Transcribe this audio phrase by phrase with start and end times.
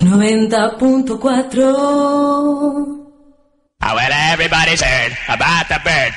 [0.00, 3.00] 90.4
[3.86, 6.14] Oh, well, everybody's heard about the bird.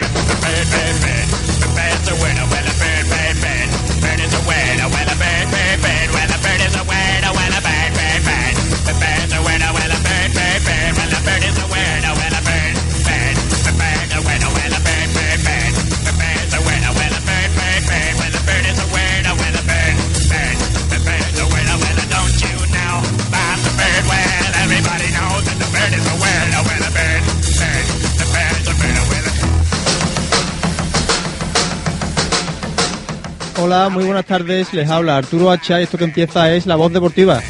[33.60, 34.72] Hola, muy buenas tardes.
[34.74, 37.42] Les habla Arturo Hacha y esto que empieza es La Voz Deportiva.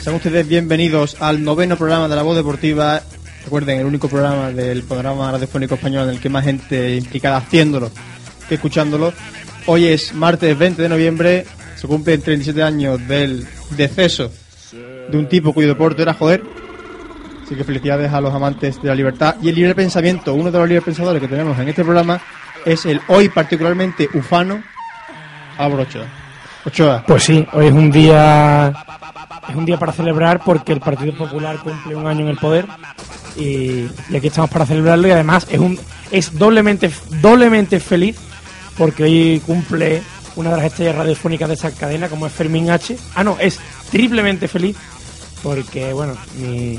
[0.00, 3.02] Sean ustedes bienvenidos al noveno programa de La Voz Deportiva.
[3.44, 7.90] Recuerden, el único programa del programa radiofónico español en el que más gente implicada haciéndolo
[8.48, 9.12] que escuchándolo.
[9.66, 11.46] Hoy es martes 20 de noviembre,
[11.82, 14.30] se cumplen 37 años del deceso
[14.70, 16.40] de un tipo cuyo deporte era joder.
[17.44, 19.34] Así que felicidades a los amantes de la libertad.
[19.42, 22.20] Y el libre pensamiento, uno de los libres pensadores que tenemos en este programa,
[22.64, 24.62] es el hoy particularmente ufano
[25.58, 26.06] Álvaro Ochoa.
[26.64, 28.72] Ochoa, Pues sí, hoy es un día
[29.48, 32.64] es un día para celebrar porque el Partido Popular cumple un año en el poder
[33.36, 35.76] y, aquí estamos para celebrarlo y además es un
[36.12, 38.16] es doblemente doblemente feliz
[38.78, 40.00] porque hoy cumple
[40.36, 42.96] una de las estrellas radiofónicas de esa cadena como es Fermín H.
[43.14, 43.58] Ah no, es
[43.90, 44.76] triplemente feliz
[45.42, 46.78] porque bueno, mi,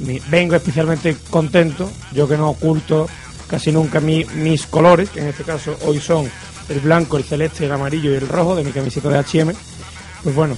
[0.00, 3.08] mi- vengo especialmente contento, yo que no oculto
[3.48, 6.30] casi nunca mi- mis colores, que en este caso hoy son
[6.68, 9.54] el blanco, el celeste, el amarillo y el rojo de mi camiseta de H&M.
[10.22, 10.56] Pues bueno,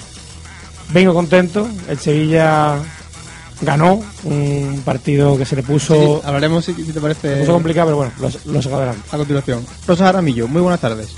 [0.93, 2.77] vengo contento, el Sevilla
[3.61, 7.88] ganó un partido que se le puso, sí, hablaremos si, te se parece puso complicado,
[7.88, 9.03] pero bueno, lo, lo adelante.
[9.12, 9.67] a continuación.
[9.87, 10.49] Rosa tardes.
[10.49, 11.11] Muy buenas tardes,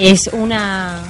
[0.00, 1.02] es una...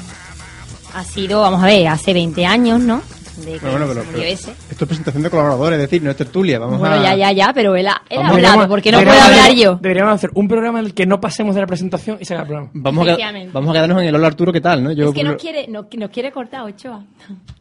[0.95, 3.01] Ha sido, vamos a ver, hace 20 años, ¿no?
[3.45, 4.51] De que Bueno, bueno, pero, se murió pero ese.
[4.71, 6.59] esto es presentación de colaboradores, es decir, no es tertulia.
[6.59, 7.03] Vamos Bueno, a...
[7.03, 9.55] ya, ya, ya, pero él ha, él ha Vamos, hablado, porque no puedo hablar hacer-
[9.57, 9.79] yo.
[9.81, 12.49] Deberíamos hacer un programa en el que no pasemos de la presentación y sacar el
[12.49, 12.71] programa.
[12.75, 13.17] Vamos a,
[13.53, 14.83] vamos a quedarnos en el hola Arturo, ¿qué tal?
[14.83, 14.93] ¿no?
[14.93, 17.03] Yo, Es que por- nos quiere, nos, nos quiere cortar Ochoa.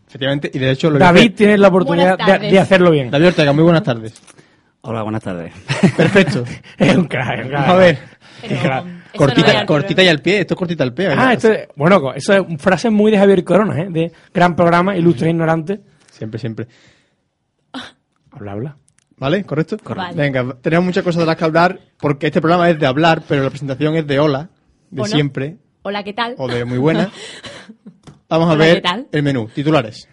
[0.07, 3.11] Efectivamente, y de hecho lo David tiene la oportunidad de, hacerlo bien.
[3.11, 4.13] David Ortega, muy buenas tardes.
[4.81, 5.53] Hola, buenas tardes.
[5.95, 6.43] Perfecto.
[6.77, 7.67] Es un crack, es un crack.
[7.69, 7.99] A ver.
[8.41, 11.07] Pero No Cortita, cortita y al pie, esto es cortita al pie.
[11.17, 13.87] Ah, esto es- bueno, eso es frase muy de Javier Corona, ¿eh?
[13.89, 15.79] De gran programa, ilustre e ignorante.
[16.11, 16.67] Siempre, siempre.
[18.31, 18.77] Habla, habla.
[19.17, 19.43] ¿Vale?
[19.43, 19.77] ¿Correcto?
[19.83, 20.15] Vale.
[20.15, 23.43] Venga, tenemos muchas cosas de las que hablar, porque este programa es de hablar, pero
[23.43, 24.49] la presentación es de hola,
[24.91, 26.35] de siempre, Hola, ¿qué tal?
[26.37, 27.09] o de muy buena.
[28.29, 29.07] Vamos a Hola, ver ¿qué tal?
[29.11, 30.07] el menú, titulares.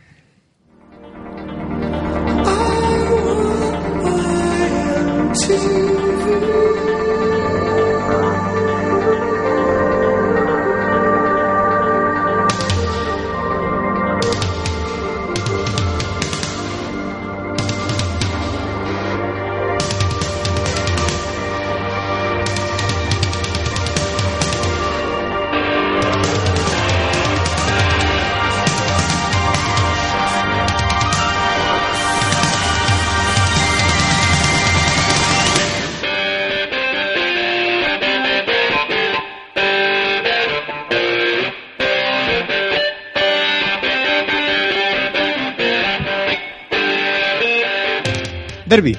[48.76, 48.94] Derby.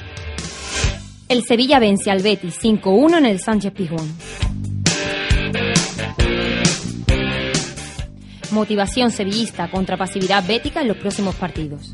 [1.29, 4.07] El Sevilla vence al Betis 5-1 en el Sánchez Pizjuán.
[8.49, 11.93] Motivación sevillista contra pasividad bética en los próximos partidos.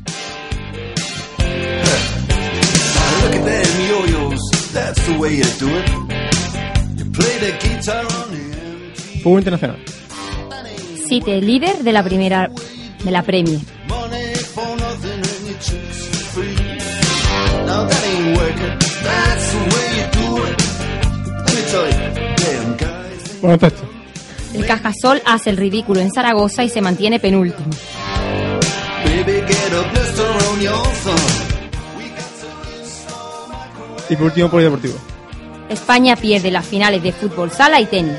[9.22, 9.78] Fútbol internacional.
[11.06, 12.50] City líder de la primera
[13.04, 13.60] de la Premier.
[23.40, 23.86] Bueno, texto.
[24.54, 27.68] El Cajasol hace el ridículo en Zaragoza y se mantiene penúltimo.
[34.08, 34.94] Y por último, polideportivo.
[35.68, 38.18] España pierde las finales de fútbol sala y tenis.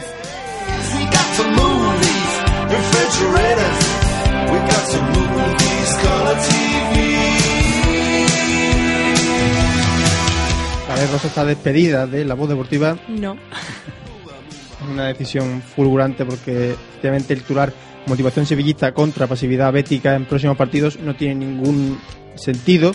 [11.08, 12.98] Rosa está despedida de la voz deportiva.
[13.08, 13.34] No.
[13.34, 17.74] Es una decisión fulgurante porque efectivamente el titular
[18.08, 22.00] motivación sevillista contra pasividad bética en próximos partidos no tiene ningún
[22.36, 22.92] sentido.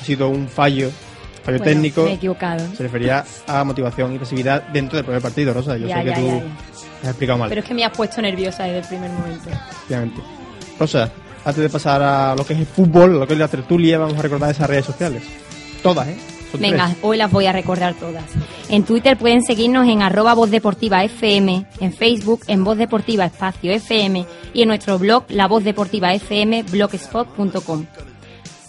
[0.00, 0.90] Ha sido un fallo,
[1.42, 2.04] fallo Bueno, técnico.
[2.04, 2.66] Me he equivocado.
[2.76, 5.76] Se refería a motivación y pasividad dentro del primer partido, Rosa.
[5.76, 6.42] Yo Ya, sé que ya, tú ya.
[7.02, 7.48] has explicado mal.
[7.48, 9.48] Pero es que me has puesto nerviosa desde el primer momento.
[9.48, 10.20] Efectivamente.
[10.78, 11.10] Rosa,
[11.44, 14.18] antes de pasar a lo que es el fútbol, lo que es la tertulia, vamos
[14.18, 15.22] a recordar esas redes sociales.
[15.82, 16.16] Todas, ¿eh?
[16.58, 16.98] Venga, tres.
[17.02, 18.24] hoy las voy a recordar todas.
[18.68, 23.72] En Twitter pueden seguirnos en arroba Voz Deportiva FM, en Facebook en Voz Deportiva Espacio
[23.72, 27.86] FM y en nuestro blog La Voz Deportiva FM blogspot.com.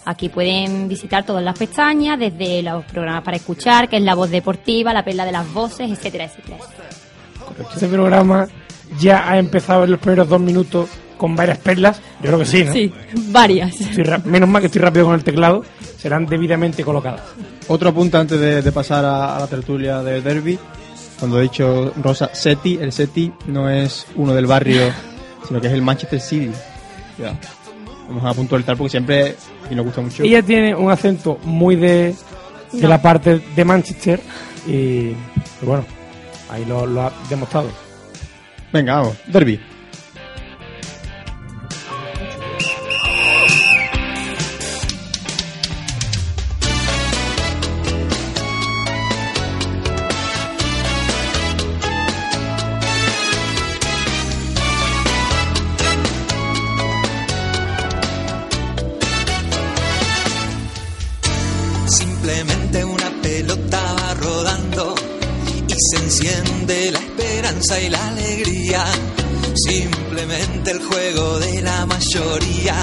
[0.06, 4.30] Aquí pueden visitar todas las pestañas, desde los programas para escuchar, que es La Voz
[4.30, 6.58] Deportiva, La Perla de las Voces, etcétera, etcétera.
[7.72, 8.46] Este programa
[8.98, 12.00] ya ha empezado en los primeros dos minutos con varias perlas.
[12.20, 12.72] Yo creo que sí, ¿no?
[12.72, 12.92] Sí,
[13.28, 13.80] varias.
[13.80, 15.64] Estoy menos mal que estoy rápido con el teclado.
[15.96, 17.22] Serán debidamente colocadas.
[17.68, 20.58] Otro apunte antes de, de pasar a, a la tertulia del derby.
[21.18, 24.92] Cuando he dicho Rosa Seti, el Seti no es uno del barrio,
[25.48, 26.50] sino que es el Manchester City.
[27.18, 27.38] Ya.
[28.08, 29.36] Vamos a puntualizar porque siempre
[29.70, 30.22] y nos gusta mucho.
[30.24, 32.14] Ella tiene un acento muy de,
[32.72, 32.88] de No.
[32.88, 34.20] la parte de Manchester
[34.66, 35.16] y, y
[35.62, 35.86] bueno,
[36.50, 37.68] ahí lo, lo ha demostrado.
[38.72, 39.58] Venga, vamos, derby.
[67.44, 68.84] Esperanza y la alegría.
[69.54, 72.74] Simplemente el juego de la mayoría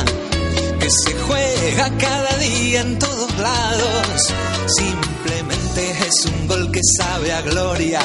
[0.80, 4.34] que se juega cada día en todos lados.
[4.68, 8.02] Simplemente es un gol que sabe a gloria.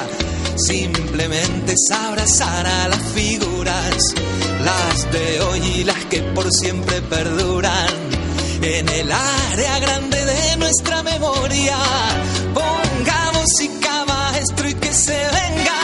[0.56, 4.14] Simplemente es abrazar a las figuras,
[4.64, 7.90] las de hoy y las que por siempre perduran
[8.62, 11.76] en el área grande de nuestra memoria.
[12.54, 15.75] Pongamos música maestro y que se vengan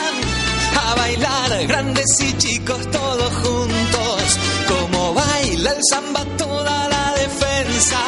[0.93, 4.39] a bailar grandes y chicos todos juntos.
[4.69, 7.99] Como baila el samba toda la defensa.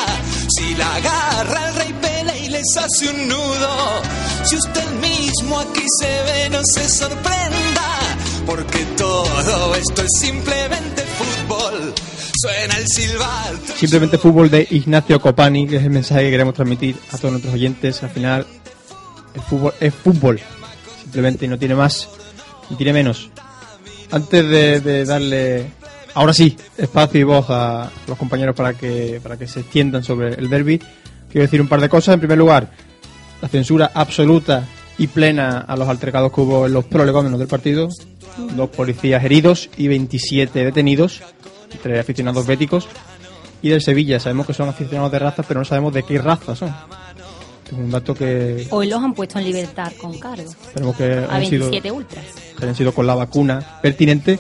[0.56, 4.02] Si la agarra el rey Pele y les hace un nudo.
[4.44, 7.88] Si usted mismo aquí se ve, no se sorprenda.
[8.46, 11.94] Porque todo esto es simplemente fútbol.
[12.40, 13.72] Suena el silbato.
[13.76, 17.54] Simplemente fútbol de Ignacio Copani, que es el mensaje que queremos transmitir a todos nuestros
[17.54, 18.02] oyentes.
[18.02, 18.46] Al final,
[19.34, 20.40] el fútbol es fútbol.
[21.02, 22.08] Simplemente y no tiene más
[22.76, 23.30] tiene menos.
[24.10, 25.70] Antes de, darle,
[26.14, 30.34] ahora sí, espacio y voz a los compañeros para que, para que se extiendan sobre
[30.34, 30.80] el derby,
[31.30, 32.14] quiero decir un par de cosas.
[32.14, 32.70] En primer lugar,
[33.42, 34.64] la censura absoluta
[34.98, 37.88] y plena a los altercados que hubo en los prolegómenos del partido.
[38.56, 41.22] Dos policías heridos y 27 detenidos,
[41.72, 42.88] entre aficionados béticos.
[43.62, 46.54] Y del Sevilla, sabemos que son aficionados de razas, pero no sabemos de qué raza
[46.54, 46.74] son.
[47.72, 50.50] Un dato que Hoy los han puesto en libertad con cargo.
[50.50, 52.24] esperemos que A sido, 27 ultras.
[52.58, 54.38] que hayan sido con la vacuna pertinente.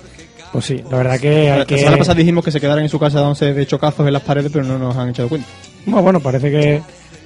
[0.52, 1.74] Pues sí, la verdad que hay La, que...
[1.74, 4.22] la semana pasada dijimos que se quedaran en su casa dándose de chocazos en las
[4.22, 5.48] paredes, pero no nos han echado cuenta.
[5.86, 6.82] Bueno, bueno, parece que,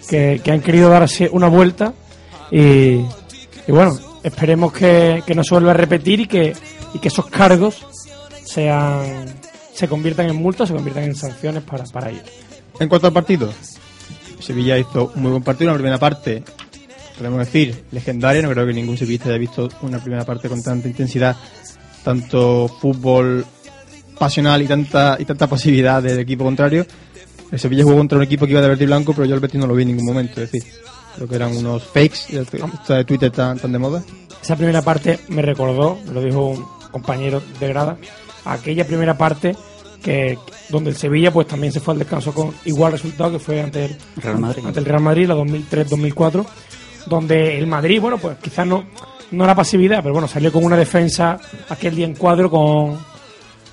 [0.09, 1.93] que, que han querido darse una vuelta
[2.51, 2.57] y,
[2.97, 3.05] y
[3.69, 6.55] bueno, esperemos que, que no se vuelva a repetir y que,
[6.95, 7.87] y que esos cargos
[8.45, 9.27] sean
[9.75, 12.25] se conviertan en multas, se conviertan en sanciones para, para ellos.
[12.81, 13.53] En cuanto al partido,
[14.49, 15.69] Sevilla hizo un muy buen partido.
[15.69, 16.43] En la primera parte,
[17.19, 18.41] podemos decir, legendaria.
[18.41, 21.37] No creo que ningún sevillista haya visto una primera parte con tanta intensidad,
[22.03, 23.45] tanto fútbol
[24.19, 26.87] pasional y tanta y tanta pasividad del equipo contrario.
[27.53, 29.41] El Sevilla jugó contra un equipo que iba de verde y blanco, pero yo el
[29.41, 30.41] Betis no lo vi en ningún momento.
[30.41, 30.73] Es decir,
[31.15, 34.03] creo que eran unos fakes, esta de Twitter tan, tan de moda.
[34.43, 37.99] Esa primera parte me recordó, me lo dijo un compañero de grada,
[38.47, 39.55] aquella primera parte
[40.03, 40.39] que
[40.69, 43.85] donde el Sevilla pues también se fue al descanso con igual resultado que fue ante
[43.87, 44.67] el Real Madrid.
[44.67, 46.47] ante el Real Madrid la 2003-2004
[47.07, 48.85] donde el Madrid bueno pues quizás no
[49.31, 51.39] no la pasividad pero bueno salió con una defensa
[51.69, 52.97] aquel día en cuadro con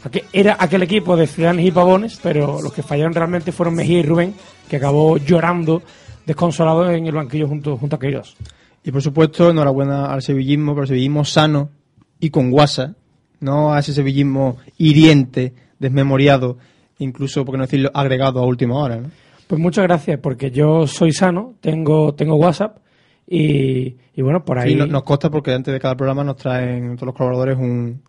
[0.04, 4.00] aquel- era aquel equipo de Ciudadanos y Pavones pero los que fallaron realmente fueron Mejía
[4.00, 4.34] y Rubén
[4.70, 5.82] que acabó llorando
[6.26, 8.36] desconsolado en el banquillo junto junto a aquellos
[8.84, 11.70] Y por supuesto, enhorabuena al sevillismo, pero el sevillismo sano
[12.20, 12.94] y con guasa.
[13.40, 16.58] no a ese sevillismo hiriente, desmemoriado,
[17.00, 18.98] incluso, por qué no decirlo, agregado a última hora.
[18.98, 19.10] ¿no?
[19.48, 22.78] Pues muchas gracias, porque yo soy sano, tengo, tengo WhatsApp
[23.28, 24.72] y, y bueno, por ahí...
[24.72, 28.02] Sí, no- nos consta porque antes de cada programa nos traen todos los colaboradores un,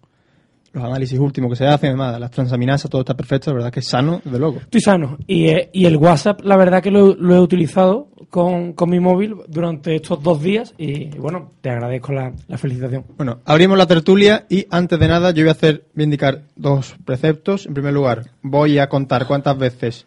[0.76, 3.80] los análisis últimos que se hacen, además, las transaminasas, todo está perfecto, la verdad que
[3.80, 4.59] es sano, desde luego.
[4.59, 5.16] Estoy sano.
[5.26, 9.00] Y, eh, y el WhatsApp, la verdad que lo, lo he utilizado con, con mi
[9.00, 13.04] móvil durante estos dos días y, y bueno, te agradezco la, la felicitación.
[13.16, 16.42] Bueno, abrimos la tertulia y antes de nada yo voy a hacer, voy a indicar
[16.54, 17.66] dos preceptos.
[17.66, 20.06] En primer lugar, voy a contar cuántas veces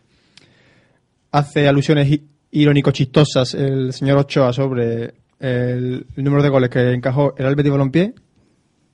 [1.31, 2.19] hace alusiones
[2.51, 8.13] irónico-chistosas el señor Ochoa sobre el, el número de goles que encajó el Betis Balompié.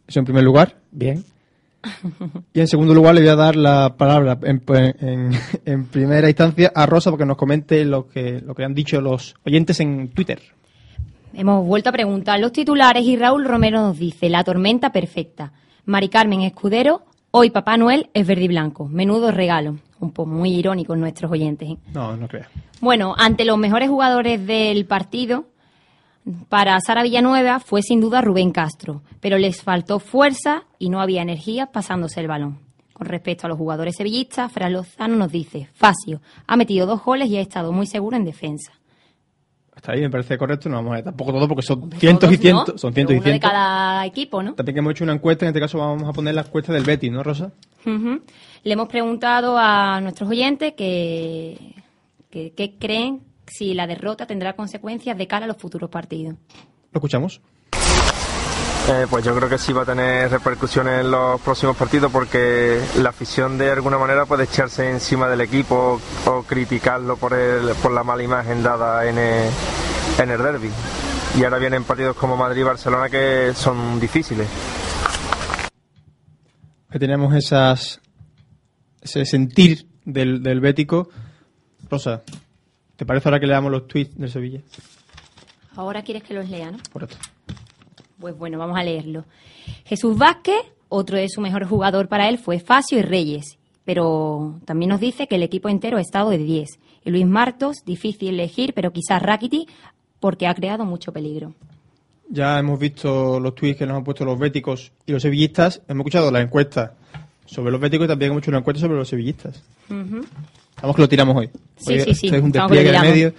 [0.08, 0.78] Eso en primer lugar.
[0.92, 1.24] Bien.
[2.54, 4.62] Y en segundo lugar le voy a dar la palabra en,
[5.00, 5.32] en-
[5.66, 9.36] en primera instancia a Rosa porque nos comente lo que, lo que han dicho los
[9.46, 10.42] oyentes en Twitter.
[11.34, 15.52] Hemos vuelto a preguntar los titulares y Raúl Romero nos dice La tormenta perfecta.
[15.86, 17.02] Mari Carmen Escudero,
[17.32, 18.88] hoy Papá Noel es verde y blanco.
[18.88, 19.78] Menudo regalo.
[20.00, 21.70] Un poco muy irónico nuestros oyentes.
[21.70, 21.78] ¿eh?
[21.94, 22.48] No, no creas.
[22.82, 25.46] Bueno, ante los mejores jugadores del partido,
[26.50, 31.22] para Sara Villanueva fue sin duda Rubén Castro, pero les faltó fuerza y no había
[31.22, 32.60] energía pasándose el balón.
[32.94, 37.30] Con respecto a los jugadores sevillistas, Fran Lozano nos dice, Facio, ha metido dos goles
[37.30, 38.72] y ha estado muy seguro en defensa.
[39.76, 42.38] Hasta ahí me parece correcto, no vamos a ver tampoco todo porque son cientos y
[42.38, 42.76] cientos.
[42.76, 42.78] ¿no?
[42.78, 43.50] Son cientos y Uno de cientos.
[43.52, 44.54] cada equipo, ¿no?
[44.54, 46.86] También que hemos hecho una encuesta, en este caso vamos a poner la encuesta del
[46.86, 47.52] Betis, ¿no, Rosa?
[47.86, 51.76] Le hemos preguntado a nuestros oyentes que,
[52.32, 56.36] que, que creen si la derrota tendrá consecuencias de cara a los futuros partidos.
[56.92, 57.42] Lo escuchamos.
[58.88, 62.80] Eh, pues yo creo que sí va a tener repercusiones en los próximos partidos porque
[63.00, 67.92] la afición de alguna manera puede echarse encima del equipo o criticarlo por, el, por
[67.92, 69.50] la mala imagen dada en el,
[70.20, 70.70] en el derby.
[71.36, 74.48] Y ahora vienen partidos como Madrid y Barcelona que son difíciles.
[76.92, 78.00] Que tenemos esas,
[79.02, 81.10] ese sentir del, del bético.
[81.90, 82.22] Rosa,
[82.96, 84.62] ¿te parece ahora que leamos los tweets del Sevilla?
[85.76, 86.78] Ahora quieres que los lea, ¿no?
[86.92, 87.18] Correcto.
[88.20, 89.26] Pues bueno, vamos a leerlo.
[89.86, 94.90] Jesús Vázquez, otro de su mejor jugador para él fue Facio y Reyes, pero también
[94.90, 96.80] nos dice que el equipo entero ha estado de 10.
[97.04, 99.68] Y Luis Martos, difícil elegir, pero quizás Rakiti,
[100.20, 101.54] porque ha creado mucho peligro.
[102.30, 105.82] Ya hemos visto los tweets que nos han puesto los béticos y los sevillistas.
[105.88, 106.96] Hemos escuchado la encuesta
[107.46, 109.62] sobre los béticos y también hemos hecho una encuesta sobre los sevillistas.
[109.90, 110.26] Ujú.
[110.82, 111.50] Vamos que lo tiramos hoy.
[111.78, 113.30] Sí, Hoy sí, sí, Es un despliegue de medio.
[113.30, 113.34] Le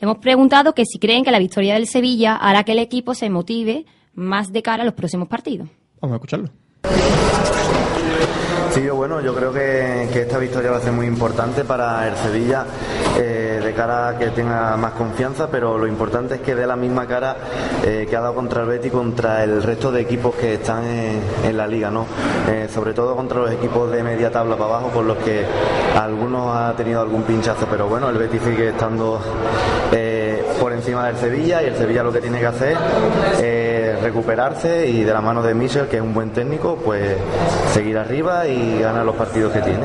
[0.00, 3.30] hemos preguntado que si creen que la victoria del Sevilla hará que el equipo se
[3.30, 5.68] motive más de cara a los próximos partidos.
[6.00, 6.50] Vamos a escucharlo.
[8.76, 12.66] Sí, bueno, yo creo que, esta victoria va a ser muy importante para el Sevilla
[13.18, 16.76] eh, de cara a que tenga más confianza, pero lo importante es que dé la
[16.76, 17.38] misma cara
[17.86, 21.56] eh, que ha dado contra el Betis contra el resto de equipos que están en,
[21.56, 22.04] la liga, ¿no?
[22.50, 25.42] Eh, sobre todo contra los equipos de media tabla para abajo, con los que
[25.98, 29.18] algunos ha tenido algún pinchazo, pero bueno, el Betis sigue estando
[30.60, 32.76] por encima del Sevilla y el Sevilla lo que tiene que hacer
[33.42, 37.16] es recuperarse y de la mano de Michel, que es un buen técnico, pues
[37.72, 39.80] seguir arriba y ganar los partidos que tiene.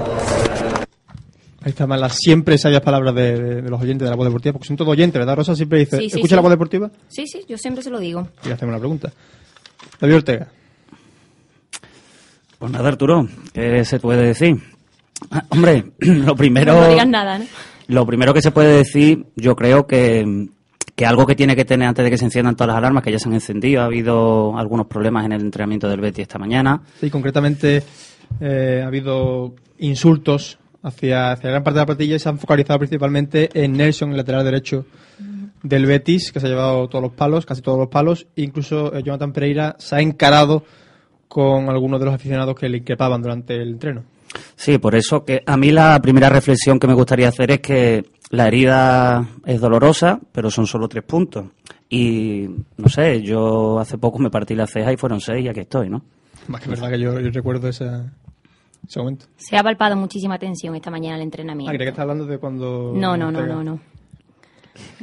[1.63, 4.53] Ahí están las siempre sabias palabras de, de- de los oyentes de la voz deportiva,
[4.53, 5.55] porque son todos oyentes, ¿verdad, Rosa?
[5.55, 6.35] Siempre dice, Sí, sí, ¿escucha sí.
[6.35, 6.89] la voz deportiva?
[7.07, 8.27] Sí, sí, yo siempre se lo digo.
[8.43, 9.11] Y le hacemos una pregunta.
[9.99, 10.47] David Ortega.
[12.57, 14.57] Pues nada, Arturo, ¿qué se puede decir?
[15.29, 16.73] Ah, hombre, lo primero...
[16.73, 17.45] No digas nada, ¿no?
[17.87, 20.47] Lo primero que se puede decir, yo creo que,
[21.01, 23.11] que algo que tiene que tener antes de que se enciendan todas las alarmas, que
[23.11, 26.79] ya se han encendido, ha habido algunos problemas en el entrenamiento del Betis esta mañana.
[26.99, 27.81] Sí, concretamente
[28.39, 32.77] eh, ha habido insultos hacia, hacia gran parte de la plantilla y se han focalizado
[32.77, 34.85] principalmente en Nelson, el lateral derecho
[35.63, 38.27] del Betis, que se ha llevado todos los palos, casi todos los palos.
[38.35, 40.65] Incluso eh, Jonathan Pereira se ha encarado
[41.27, 44.03] con algunos de los aficionados que le increpaban durante el entreno.
[44.55, 48.05] Sí, por eso que a mí la primera reflexión que me gustaría hacer es que
[48.31, 51.45] la herida es dolorosa, pero son solo tres puntos.
[51.89, 52.47] Y
[52.77, 55.89] no sé, yo hace poco me partí la ceja y fueron seis y aquí estoy,
[55.89, 56.01] ¿no?
[56.47, 58.11] Más que verdad que yo, yo recuerdo esa-
[58.87, 59.25] ese momento.
[59.37, 61.69] Se ha palpado muchísima tensión esta mañana al entrenamiento.
[61.69, 62.93] Ah, creía que estás hablando de cuando...
[62.95, 63.79] No, no, no, no, no.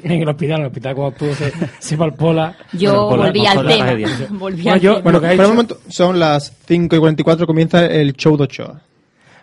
[0.02, 2.56] En el hospital, en el hospital cuando tú se, se palpó la...
[2.72, 3.86] Yo Bueno, volví al tema.
[4.38, 5.02] volví Bueno, al yo- tema.
[5.02, 8.80] bueno, que un momento, son las 5 y 44, comienza el show de Ochoa.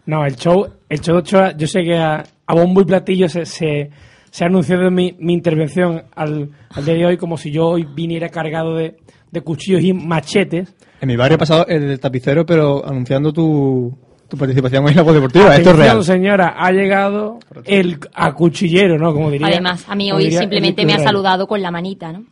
[0.07, 3.27] No, el show, el show de Ochoa, yo sé que a, a bombo y platillo
[3.29, 3.89] se, se,
[4.29, 7.85] se ha anunciado mi, mi intervención al, al día de hoy como si yo hoy
[7.95, 8.97] viniera cargado de,
[9.31, 10.73] de cuchillos y machetes.
[11.01, 13.97] En mi barrio ha pasado el del tapicero, pero anunciando tu,
[14.27, 15.55] tu participación en la voz deportiva.
[15.55, 16.03] Esto es Atención, real.
[16.03, 19.13] señora, ha llegado el acuchillero, ¿no?
[19.13, 19.47] Como diría.
[19.47, 22.23] Además, a mí hoy diría simplemente me ha saludado con la manita, ¿no?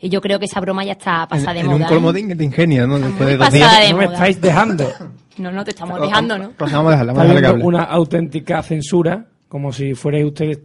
[0.00, 1.84] Y yo creo que esa broma ya está pasada en, de en moda.
[1.84, 2.34] un colmo ¿eh?
[2.34, 2.98] de, ingenio, ¿no?
[2.98, 3.80] Después de dos días.
[3.80, 4.86] de No me estáis dejando.
[5.38, 6.50] No, no, te estamos dejando, ¿no?
[6.56, 10.60] Pues vamos a dejarla, vamos a dejarla que una auténtica censura, como si fuerais ustedes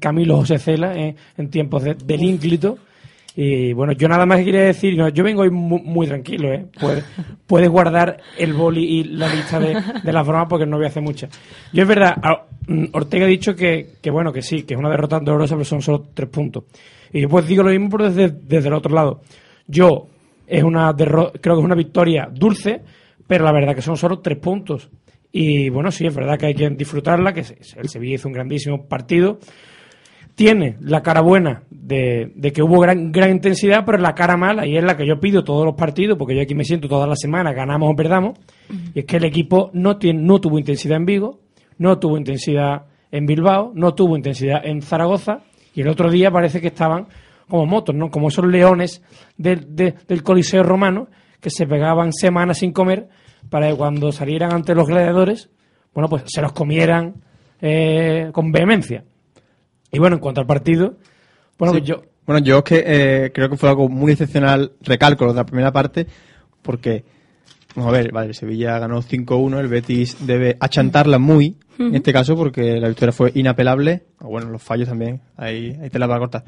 [0.00, 2.78] Camilo José Cela en, en tiempos de, del ínclito.
[3.36, 6.66] Y bueno, yo nada más quería decir, no, yo vengo hoy muy, muy tranquilo, ¿eh?
[6.80, 7.04] Puedes,
[7.46, 10.88] puedes guardar el boli y la lista de, de las bromas porque no voy a
[10.88, 11.30] hacer muchas.
[11.72, 12.16] Yo es verdad,
[12.66, 15.64] mm, Ortega ha dicho que, que bueno, que sí, que es una derrota dolorosa, pero
[15.64, 16.64] son solo tres puntos.
[17.12, 19.20] Y yo pues digo lo mismo, pero desde, desde el otro lado.
[19.68, 20.08] Yo,
[20.46, 22.80] es una derro- creo que es una victoria dulce,
[23.28, 24.90] pero la verdad que son solo tres puntos.
[25.30, 27.44] Y bueno, sí, es verdad que hay que disfrutarla, que
[27.76, 29.38] el Sevilla hizo un grandísimo partido.
[30.34, 34.64] Tiene la cara buena de, de que hubo gran, gran intensidad, pero la cara mala,
[34.66, 37.08] y es la que yo pido todos los partidos, porque yo aquí me siento todas
[37.08, 38.38] las semanas, ganamos o perdamos,
[38.94, 41.40] y es que el equipo no, tiene, no tuvo intensidad en Vigo,
[41.78, 45.40] no tuvo intensidad en Bilbao, no tuvo intensidad en Zaragoza,
[45.74, 47.08] y el otro día parece que estaban
[47.48, 48.08] como motos, ¿no?
[48.10, 49.02] Como esos leones
[49.36, 51.08] del- de- del Coliseo romano
[51.40, 53.08] que se pegaban semanas sin comer
[53.50, 55.48] para que cuando salieran ante los gladiadores,
[55.94, 57.14] bueno, pues se los comieran
[57.60, 59.04] eh, con vehemencia.
[59.90, 60.96] Y bueno, en cuanto al partido,
[61.58, 61.80] bueno, Sí.
[61.80, 65.32] pues yo, Bueno, yo es que eh, creo que fue algo muy excepcional, recalco lo
[65.32, 66.06] de la primera parte,
[66.62, 67.02] porque,
[67.74, 72.12] vamos a ver, vale, el Sevilla ganó 5-1, el Betis debe achantarla muy, en este
[72.12, 76.06] caso, porque la victoria fue inapelable, o bueno, los fallos también, ahí, ahí te la
[76.06, 76.44] va a cortar.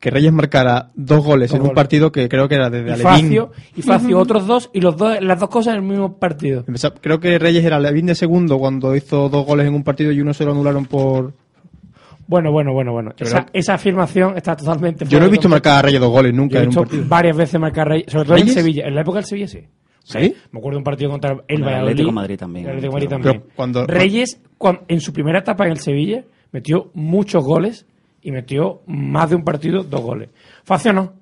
[0.00, 2.92] Que Reyes marcara dos goles Dos en un partido que creo que era desde y
[2.92, 3.04] Alevín.
[3.04, 6.64] Facio, y Facio otros dos, y los dos, las dos cosas en el mismo partido.
[7.00, 10.20] Creo que Reyes era Alevín de segundo cuando hizo dos goles en un partido y
[10.20, 11.32] uno se lo anularon por...
[12.28, 13.10] Bueno, bueno, bueno, bueno.
[13.18, 16.54] Esa, esa afirmación está totalmente Yo no he visto marcar a Reyes dos goles nunca
[16.54, 17.04] Yo he en un visto partido.
[17.08, 18.48] varias veces marcar Reyes, sobre todo en.
[18.48, 18.86] Sevilla.
[18.86, 19.60] En la época del Sevilla sí.
[20.04, 20.34] ¿Sí?
[20.52, 21.90] Me acuerdo de un partido contra el el Valladolid.
[21.90, 22.64] Atlético Madrid también.
[22.66, 23.44] El Atlético Madrid Pero también.
[23.56, 27.86] cuando- Reyes, cuan- en su primera etapa en el Sevilla, metió muchos goles
[28.28, 30.28] y metió más de un partido dos goles.
[30.62, 31.14] Facio no.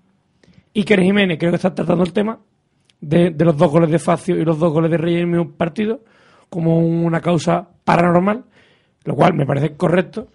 [0.74, 2.40] Iker Jiménez creo que está tratando el tema
[3.00, 5.38] de, de los dos goles de Facio y los dos goles de Reyes en el
[5.38, 6.00] mismo partido
[6.48, 8.44] como una causa paranormal,
[9.04, 10.26] lo cual me parece correcto.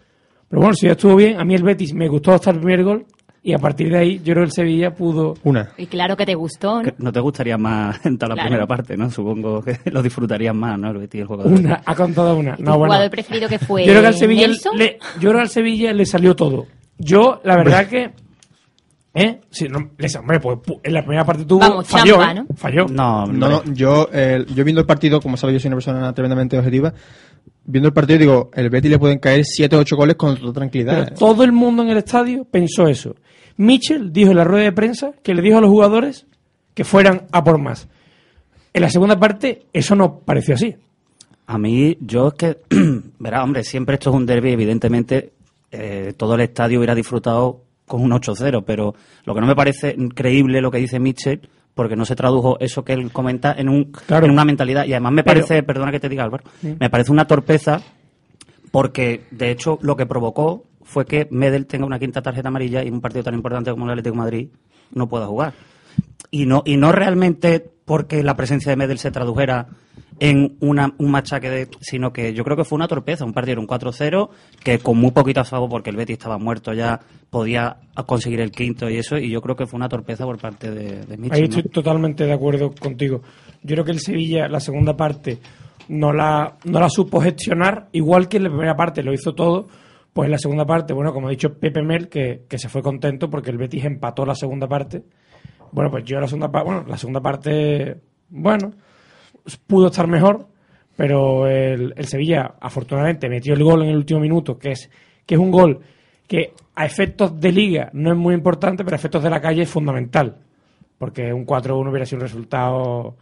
[0.47, 2.85] Pero bueno, si ya estuvo bien, a mí el Betis me gustó hasta el primer
[2.85, 3.05] gol
[3.43, 5.33] y a partir de ahí yo creo que el Sevilla pudo...
[5.43, 5.69] Una.
[5.77, 6.83] Y claro que te gustó, ¿no?
[6.83, 8.47] Que ¿No te gustaría más en toda la Claro.
[8.49, 9.09] primera parte, no?
[9.09, 10.91] Supongo que lo disfrutarías más, ¿no?
[10.91, 11.51] El Betis el jugador.
[11.51, 12.55] Una, ha contado una.
[12.57, 12.93] ¿Y No, bueno.
[12.93, 15.91] jugador preferido que fue Yo creo que al Sevilla le, yo creo que al Sevilla
[15.93, 16.67] le salió todo.
[16.97, 18.11] Yo, la verdad que.
[19.13, 19.41] ¿Eh?
[19.49, 21.59] Sí, no, les- hombre, pues pu- en la primera parte tuvo.
[21.59, 22.35] Vamos, falló, champa, ¿eh?
[22.35, 22.55] ¿no?
[22.55, 22.85] Falló.
[22.87, 26.13] No, No, no, yo, eh, yo viendo el partido, como sabes, yo soy una persona
[26.13, 26.93] tremendamente objetiva.
[27.65, 30.53] Viendo el partido, digo, el Betis le pueden caer 7 o 8 goles con total
[30.53, 31.03] tranquilidad.
[31.05, 33.15] Pero todo el mundo en el estadio pensó eso.
[33.57, 36.25] Mitchell dijo en la rueda de prensa que le dijo a los jugadores
[36.73, 37.87] que fueran a por más.
[38.73, 40.75] En la segunda parte, eso no pareció así.
[41.47, 42.57] A mí, yo es que,
[43.19, 45.33] verá, hombre, siempre esto es un derby, evidentemente
[45.71, 49.95] eh, todo el estadio hubiera disfrutado con un 8-0, pero lo que no me parece
[50.15, 51.41] creíble lo que dice Mitchell,
[51.73, 54.25] porque no se tradujo eso que él comenta en, un, Claro.
[54.25, 54.85] en una mentalidad.
[54.85, 56.75] Y además me Pero- parece, perdona que te diga Álvaro, Sí.
[56.79, 57.81] me parece una torpeza
[58.71, 62.89] porque de hecho lo que provocó fue que Medel tenga una quinta tarjeta amarilla y
[62.89, 64.49] un partido tan importante como el Atlético de Madrid
[64.93, 65.53] no pueda jugar.
[66.31, 69.67] Y no, y no realmente porque la presencia de Medel se tradujera
[70.19, 73.59] en una, un machaque, de, sino que yo creo que fue una torpeza, un partido,
[73.61, 74.29] un 4-0,
[74.63, 76.99] que con muy poquito a favor, porque el Betis estaba muerto ya,
[77.29, 80.69] podía conseguir el quinto y eso, y yo creo que fue una torpeza por parte
[80.69, 81.57] de, de Mitchell, Ahí ¿no?
[81.57, 83.21] estoy totalmente de acuerdo contigo.
[83.63, 85.39] Yo creo que el Sevilla, la segunda parte,
[85.87, 89.69] no la, no la supo gestionar, igual que en la primera parte lo hizo todo.
[90.13, 92.81] Pues en la segunda parte, bueno, como ha dicho Pepe Mel, que, que se fue
[92.81, 95.03] contento porque el Betis empató la segunda parte.
[95.71, 97.97] Bueno, pues yo la segunda parte, bueno, la segunda parte,
[98.29, 98.71] bueno,
[99.67, 100.47] pudo estar mejor,
[100.97, 104.89] pero el, el Sevilla afortunadamente metió el gol en el último minuto, que es,
[105.25, 105.79] que es un gol
[106.27, 109.61] que a efectos de liga no es muy importante, pero a efectos de la calle
[109.63, 110.37] es fundamental
[110.97, 113.15] porque un 4-1 hubiera sido un resultado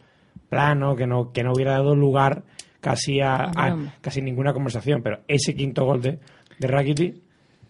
[0.50, 2.44] plano, que no, que no hubiera dado lugar
[2.82, 3.52] casi a, a-
[4.02, 6.20] casi ninguna conversación, pero ese quinto gol de,
[6.60, 7.16] de Rakitic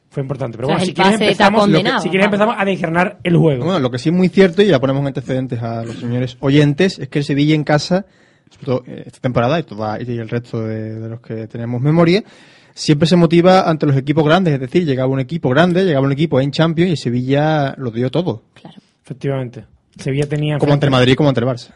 [0.09, 0.57] fue importante.
[0.57, 3.63] Pero O sea, bueno, si quieres empezamos, que- si quieres empezamos a desgranar el juego.
[3.65, 6.37] Bueno, lo que sí es muy cierto, y ya ponemos en antecedentes a los señores
[6.39, 8.05] oyentes, es que el Sevilla en casa,
[8.49, 11.79] sobre todo eh, esta temporada y, toda, y el resto de, de los que tenemos
[11.81, 12.23] memoria,
[12.73, 14.53] siempre se motiva ante los equipos grandes.
[14.55, 18.09] Es decir, llegaba un equipo grande, llegaba un equipo en Champions y Sevilla lo dio
[18.09, 18.41] todo.
[18.59, 18.77] Claro.
[19.03, 19.65] Efectivamente.
[19.97, 20.57] Sevilla tenía...
[20.57, 21.71] Como ante el Madrid, como ante el Barça.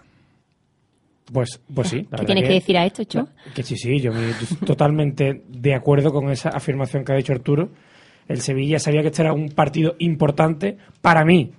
[1.31, 2.05] Pues, pues sí.
[2.11, 3.27] la ¿Qué tienes que decir a esto, Cho?
[3.55, 4.33] Que sí, sí, yo me-
[4.65, 7.69] totalmente de acuerdo con esa afirmación que ha dicho Arturo.
[8.27, 10.77] El Sevilla sabía que este era un partido importante.
[11.01, 11.51] Para mí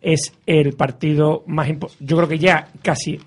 [0.00, 2.04] es el partido más importante.
[2.04, 3.18] Yo creo que ya casi,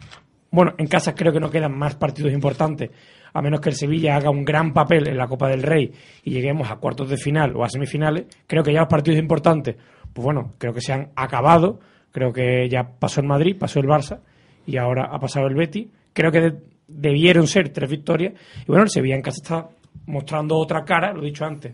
[0.51, 2.89] bueno, en casa creo que no quedan más partidos importantes,
[3.33, 5.91] a menos que el Sevilla haga un gran papel en la Copa del Rey
[6.23, 8.25] y lleguemos a cuartos de final o a semifinales.
[8.47, 9.75] Creo que ya los partidos importantes
[10.13, 11.79] pues bueno, creo que se han acabado.
[12.11, 14.19] Creo que ya pasó el Madrid, pasó el Barça
[14.65, 15.87] y ahora ha pasado el Betis.
[16.13, 18.33] Creo que de- debieron ser tres victorias.
[18.61, 19.69] Y bueno, el Sevilla en casa está
[20.07, 21.73] mostrando otra cara, lo he dicho antes.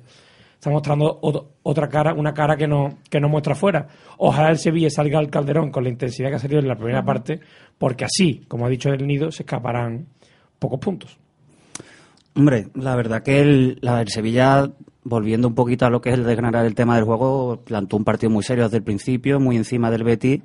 [0.54, 3.88] Está mostrando ot- otra cara, una cara que no, que no muestra fuera.
[4.17, 7.04] Ojalá el Sevilla salga al Calderón con la intensidad que ha salido en la primera
[7.04, 7.39] parte,
[7.78, 10.08] porque así, como ha dicho el Nido, se escaparán
[10.60, 11.17] pocos puntos.
[12.36, 14.69] Hombre, la verdad que el, la, el Sevilla,
[15.04, 18.04] volviendo un poquito a lo que es el desgranar el tema del juego, plantó un
[18.04, 20.41] partido muy serio desde el principio, muy encima del Betis,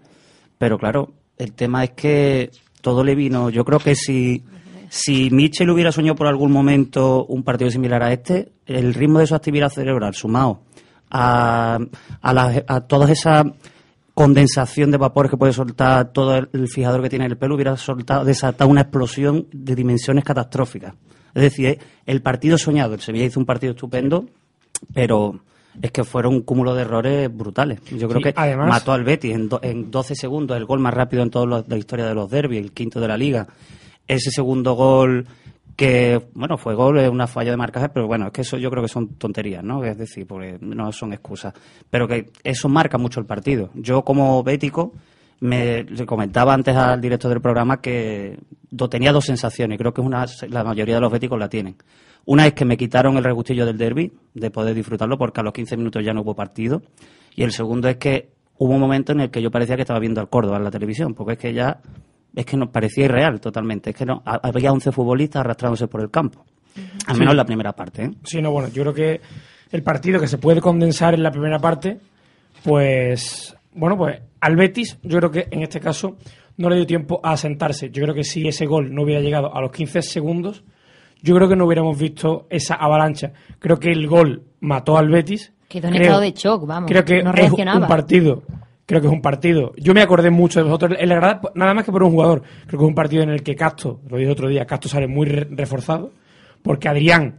[0.59, 3.51] pero claro, el tema es que todo le vino.
[3.51, 4.43] Yo creo que si,
[4.89, 9.27] si Mitchell hubiera soñado por algún momento un partido similar a este, el ritmo de
[9.27, 10.63] su actividad cerebral sumado
[11.11, 11.79] a,
[12.21, 13.45] a, la- a toda esa
[14.15, 17.77] condensación de vapores que puede soltar todo el, fijador que tiene en el pelo hubiera
[17.77, 20.95] soltado, desatado una explosión de dimensiones catastróficas.
[21.35, 24.27] Es decir, el partido soñado, el Sevilla hizo un partido estupendo,
[24.93, 25.41] pero
[25.81, 27.81] es que fueron un cúmulo de errores brutales.
[27.91, 30.81] Yo creo Sí, que además- mató al Betis en, do- en 12 segundos, el gol
[30.81, 33.47] más rápido en toda la historia de los derbis, el quinto de la liga.
[34.07, 35.27] Ese segundo gol
[35.77, 38.71] que, bueno, fue gol, es una falla de marcaje, pero bueno, es que eso yo
[38.71, 39.83] creo que son tonterías, ¿no?
[39.85, 41.55] Es decir, porque no son excusas.
[41.89, 43.71] Pero que eso marca mucho el partido.
[43.75, 44.93] Yo como bético
[45.41, 48.39] me le comentaba antes al director del programa que
[48.71, 51.75] do- tenía dos sensaciones, creo que es una, la mayoría de los béticos la tienen.
[52.25, 55.53] Una es que me quitaron el regustillo del derby, de poder disfrutarlo, porque a los
[55.53, 56.83] 15 minutos ya no hubo partido.
[57.35, 59.99] Y el segundo es que hubo un momento en el que yo parecía que estaba
[59.99, 61.81] viendo al Córdoba en la televisión, porque es que ya,
[62.37, 63.91] es que nos parecía irreal totalmente.
[63.91, 66.45] Es que no, ha- había 11 futbolistas arrastrándose por el campo.
[67.07, 68.11] Al menos en la primera parte, ¿eh?
[68.25, 69.21] Sí, no, bueno, yo creo que
[69.73, 71.99] el partido que se puede condensar en la primera parte,
[72.63, 76.17] pues, bueno, pues al Betis, yo creo que en este caso
[76.57, 77.91] no le dio tiempo a asentarse.
[77.91, 80.63] Yo creo que si ese gol no hubiera llegado a los 15 segundos,
[81.23, 83.33] yo creo que no hubiéramos visto esa avalancha.
[83.59, 85.53] Creo que el gol mató al Betis.
[85.69, 86.91] Quedó en Creo- estado de shock, vamos.
[86.91, 87.81] Creo que no es reaccionaba.
[87.81, 88.43] un partido.
[88.85, 89.73] Creo que es un partido.
[89.79, 92.43] Yo me acordé mucho de vosotros en la grada, nada más que por un jugador.
[92.67, 95.07] Creo que es un partido en el que Castro, lo dije otro día, Castro sale
[95.07, 96.11] muy re- reforzado.
[96.63, 97.39] Porque Adrián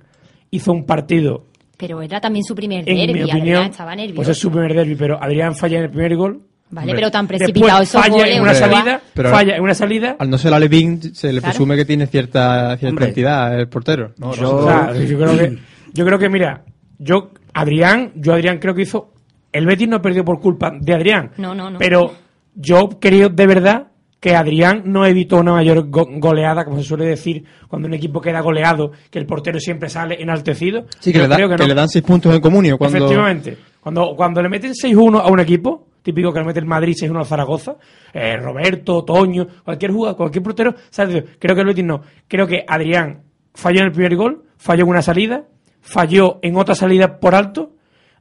[0.51, 1.45] hizo un partido,
[1.77, 4.15] Pero era también su primer mi Adrián opinión, estaba nervioso.
[4.15, 6.41] pues es su primer derby, pero Adrián falla en el primer gol.
[6.73, 9.73] Vale, pero tan Después precipitado esos falla goles, en una salida, Pero- falla en una
[9.75, 10.15] salida.
[10.19, 11.51] Al no ser Alevín, se le Claro.
[11.53, 13.05] presume que tiene cierta, cierta Hombre.
[13.07, 14.11] entidad el portero.
[14.17, 14.33] ¿no?
[14.33, 15.57] Yo- O sea, yo creo que,
[15.93, 16.63] yo creo que mira,
[16.97, 19.13] yo Adrián, yo Adrián creo que hizo
[19.51, 21.31] el Betis no perdió por culpa de Adrián.
[21.37, 21.77] No, no, no.
[21.77, 22.11] Pero
[22.55, 23.87] yo creo de verdad
[24.19, 28.21] que Adrián no evitó una mayor go- goleada, como se suele decir cuando un equipo
[28.21, 30.85] queda goleado, que el portero siempre sale enaltecido.
[30.99, 31.67] Sí, que, le, da- creo que no.
[31.67, 32.77] le dan seis puntos en comunio.
[32.77, 32.97] Cuando...
[32.97, 33.57] Efectivamente.
[33.81, 37.21] Cuando, cuando le meten 6-1 a un equipo, típico que le mete el Madrid 6-1
[37.21, 37.77] a Zaragoza,
[38.13, 42.01] eh, Roberto, Toño, cualquier jugador, cualquier portero, sale de- creo que el Betis no.
[42.27, 43.23] Creo que Adrián
[43.55, 45.45] falló en el primer gol, falló en una salida,
[45.81, 47.71] falló en otra salida por alto,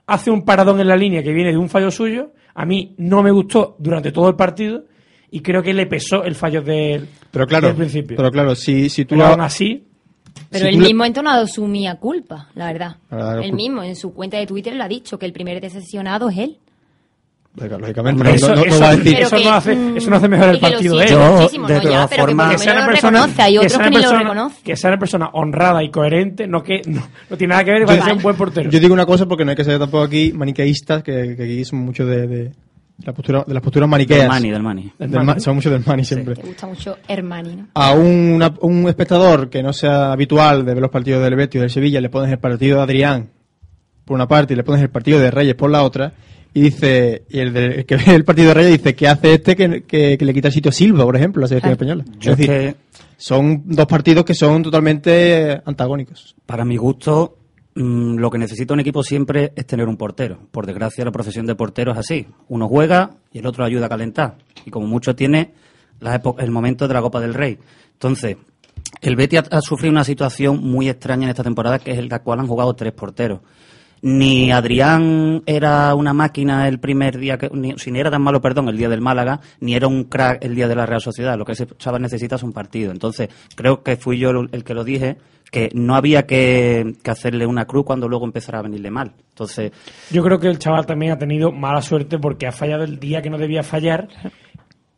[0.07, 2.33] hace un paradón en la línea que viene de un fallo suyo.
[2.55, 4.85] A mí no me gustó durante todo el partido
[5.31, 8.17] y creo que le pesó el fallo del, Pero claro, del principio.
[8.17, 9.85] pero claro, si, si tú Pero lo- aún así,
[10.49, 12.97] Pero Si él le- mismo ha entonado su mía culpa, la verdad.
[13.11, 13.57] La verdad, él culpa.
[13.57, 16.59] mismo, en su cuenta de Twitter, le ha dicho que el primer decepcionado es él.
[17.55, 19.17] Lógicamente, Hombre, no- eso- no, no eso- va a decir.
[19.19, 21.21] Eso Pero no que, hace- eso no hace mejor el que partido de sigue él.
[21.21, 23.91] Yo, de no, todas que formas- que sea una lo persona, otros sea que, una
[23.91, 27.71] persona- que sea una persona honrada y coherente, no que no, no tiene nada que
[27.73, 28.71] ver con ser un buen portero.
[28.71, 31.65] Yo digo una cosa porque no hay que ser tampoco aquí maniqueístas, que, que aquí
[31.65, 32.53] son mucho de, de,
[33.05, 34.21] la postura, de las posturas maniqueas.
[34.21, 34.93] Del Mani, del Mani.
[34.99, 36.35] Del ma- son mucho del Mani siempre.
[36.37, 37.67] Te gusta mucho Hermani, ¿no?
[37.75, 41.59] A un, una- un espectador que no sea habitual de ver los partidos del Betis
[41.59, 43.29] o del Sevilla, le pones el partido de Adrián
[44.05, 46.13] por una parte y le pones el partido de Reyes por la otra,
[46.55, 49.35] y dice, y el, de- el que ve el partido de Reyes dice, ¿qué hace
[49.35, 51.93] este que, que- que le quita el sitio a Silva, por ejemplo, la selección Claro.
[52.01, 52.19] española?
[52.21, 52.77] Yo es decir, que,
[53.17, 56.35] son dos partidos que son totalmente antagónicos.
[56.47, 57.39] para mi gusto,
[57.75, 60.39] mm, lo que necesita un equipo siempre es tener un portero.
[60.51, 62.27] Por desgracia, la profesión de portero es así.
[62.49, 64.39] Uno juega y el otro ayuda a calentar.
[64.67, 65.53] Y como mucho tiene
[66.01, 67.59] la el momento de la Copa del Rey.
[67.93, 68.37] Entonces,
[69.01, 72.09] el Betis ha, ha sufrido una situación muy extraña en esta temporada, que es el
[72.09, 73.41] la cual han jugado tres porteros.
[74.05, 78.41] Ni Adrián era una máquina el primer día, que, ni, si ni era tan malo,
[78.41, 81.39] perdón, el día del Málaga, ni era un crack el día de la Real Sociedad.
[81.39, 82.91] Lo que ese chaval necesita es un partido.
[82.91, 85.19] Entonces, creo que fui yo el, que lo dije,
[85.53, 89.13] que no había que, hacerle una cruz cuando luego empezara a venirle mal.
[89.29, 89.71] Entonces,
[90.11, 93.23] Yo creo que el chaval también ha tenido mala suerte porque ha fallado el día
[93.23, 94.09] que no debía fallar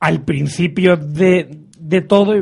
[0.00, 2.32] al principio de, de todo.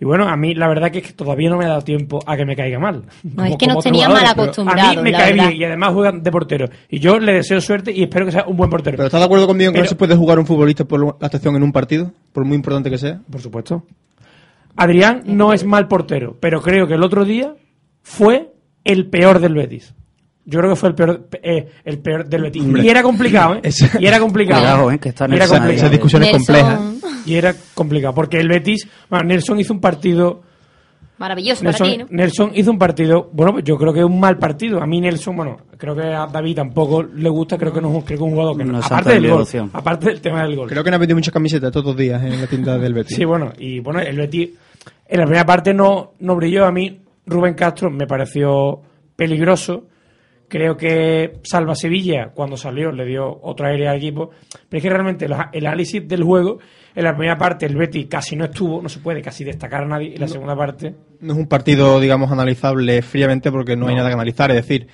[0.00, 2.20] Y bueno, a mí la verdad que es que todavía no me ha dado tiempo
[2.26, 3.04] a que me caiga mal.
[3.22, 5.48] No, es que nos tenía mal acostumbrados, A mí me la cae verdad.
[5.48, 6.68] bien y además juega de portero.
[6.88, 8.96] Y yo le deseo suerte y espero que sea un buen portero.
[8.96, 11.04] ¿Pero estás de acuerdo conmigo en que Pero- no se puede jugar un futbolista por
[11.20, 12.10] la atención en un partido?
[12.32, 13.20] Por muy importante que sea.
[13.30, 13.84] Por supuesto.
[14.76, 17.54] Adrián no es mal portero, pero creo que el otro día
[18.02, 18.52] fue
[18.84, 19.94] el peor del Betis.
[20.46, 22.64] Yo creo que fue el peor, eh, el peor del Betis.
[22.82, 23.70] Y era complicado, ¿eh?
[24.00, 24.60] Y era complicado.
[24.62, 24.98] Cuidado, ¿eh?
[24.98, 25.60] que está Y era Nelson ahí.
[25.60, 25.76] complicado.
[25.76, 27.09] Esas discusiones Nelson, complejas.
[27.26, 30.42] Y era complicado, porque el Betis, bueno, Nelson hizo un partido,
[31.20, 32.16] Maravilloso para ti, Nelson, ¿no?
[32.16, 34.82] Nelson hizo un partido, bueno, pues yo creo que es un mal partido.
[34.82, 37.94] A mí Nelson, bueno, creo que a David tampoco le gusta, creo que no es
[37.96, 38.72] un, creo que es un jugador que no.
[38.72, 40.68] No es aparte del gol, aparte del tema del gol.
[40.70, 43.14] Creo que han vendido muchas camisetas todos los días en la tienda del Betis.
[43.14, 44.48] Sí, bueno, y bueno, el Betis
[45.06, 46.64] en la primera parte no, no brilló.
[46.64, 48.80] A mí Rubén Castro me pareció
[49.14, 49.88] peligroso.
[50.50, 54.30] Creo que Salva Sevilla, cuando salió, le dio otra aire al equipo.
[54.68, 56.58] Pero es que realmente los- el análisis del juego,
[56.92, 59.86] en la primera parte el Betis casi no estuvo, no se puede casi destacar a
[59.86, 60.14] nadie.
[60.14, 64.08] En la segunda parte, No es un partido, digamos, analizable fríamente porque no, hay nada
[64.08, 64.50] que analizar.
[64.50, 64.88] Es decir,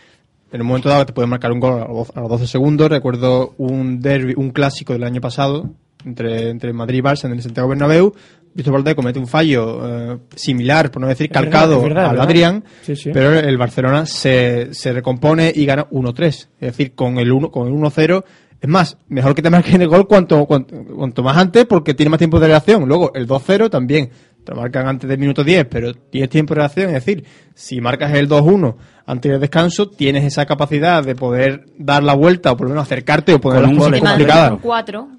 [0.52, 2.90] en un momento dado te puede marcar un gol a los a los 12 segundos.
[2.90, 5.70] Recuerdo un derbi, un clásico del año pasado
[6.04, 8.12] entre, entre Madrid y Barça en el Santiago Bernabéu.
[8.56, 12.18] Víctor Valdés comete un fallo eh, similar, por no decir calcado al verdad.
[12.18, 13.10] Adrián, Sí, sí.
[13.12, 16.26] pero el Barcelona se, se recompone y gana 1-3.
[16.26, 18.24] Es decir, con el 1 con el 1-0
[18.58, 22.08] es más, mejor que te marquen el gol cuanto, cuanto, cuanto más antes porque tiene
[22.08, 22.86] más tiempo de reacción.
[22.88, 24.10] Luego, el 2-0 también.
[24.44, 26.86] Te lo marcan antes del minuto 10, pero tienes tiempo de reacción.
[26.88, 32.02] Es decir, si marcas el 2-1 antes del descanso, tienes esa capacidad de poder dar
[32.04, 34.52] la vuelta o por lo menos acercarte o poner las Además, complicadas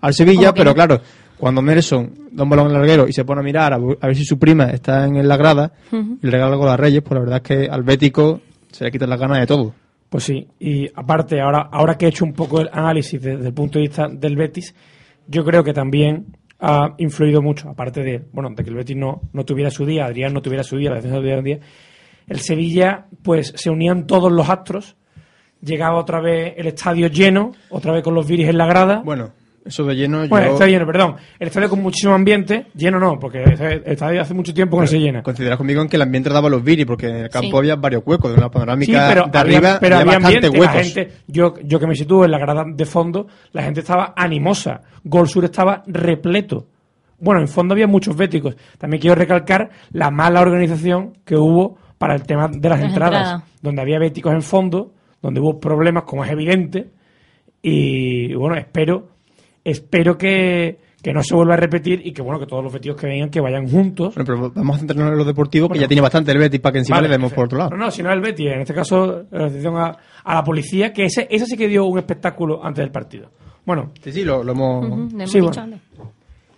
[0.02, 1.02] al Sevilla, pero claro,
[1.38, 4.16] cuando Nelson da un balón al larguero y se pone a mirar a, a ver
[4.16, 7.20] si su prima está en la grada y le regala algo a Reyes, pues la
[7.20, 9.74] verdad es que al Bético se le quitan las ganas de todo.
[10.10, 13.54] Pues sí, y aparte, ahora, ahora que he hecho un poco el análisis desde el
[13.54, 14.74] punto de vista del Betis,
[15.28, 16.28] yo creo que también
[16.60, 20.06] ha influido mucho, aparte de, bueno, de que el Betis no, no tuviera su día,
[20.06, 21.60] Adrián no tuviera su día, la defensa no tuviera su día,
[22.28, 24.96] el Sevilla, pues se unían todos los astros,
[25.62, 29.02] llegaba otra vez el estadio lleno, otra vez con los viris en la grada.
[29.04, 29.32] Bueno,
[29.68, 30.54] eso de lleno Bueno, yo...
[30.54, 31.16] estadio lleno, perdón.
[31.40, 34.88] El estadio con muchísimo ambiente, lleno no, porque el estadio hace mucho tiempo que no
[34.88, 35.22] se llena.
[35.24, 37.58] Consideras conmigo en que el ambiente daba los viri, porque en el campo Sí.
[37.58, 40.48] había varios huecos, de una panorámica Sí, pero de había, arriba pero había había bastante
[40.48, 40.94] ambiente, la huecos.
[40.94, 44.82] gente, yo, yo que me sitúo en la grada de fondo, la gente estaba animosa.
[45.04, 46.68] Gol Sur estaba repleto.
[47.20, 48.56] Bueno, en fondo había muchos béticos.
[48.78, 53.20] También quiero recalcar la mala organización que hubo para el tema de las Las entradas,
[53.22, 53.44] entradas.
[53.62, 56.90] donde había béticos en fondo, donde hubo problemas, como es evidente.
[57.62, 59.08] Y bueno, espero,
[59.70, 63.00] espero que, que no se vuelva a repetir y que bueno, que todos los béticos
[63.02, 64.16] que vengan que vayan juntos.
[64.16, 66.74] Bueno, pero vamos a centrarnos en lo deportivo, que ya tiene bastante el Betis para
[66.74, 67.72] que encima Vale, le demos por otro lado.
[67.72, 70.94] No, no, si no el Betis, en este caso la atención a, a la policía,
[70.94, 73.30] que ese, ese sí que dio un espectáculo antes del partido.
[73.66, 74.88] Bueno, Sí, sí, lo, lo hemos...
[74.88, 75.62] Le hemos Sí, dicho bueno.
[75.62, 75.82] antes.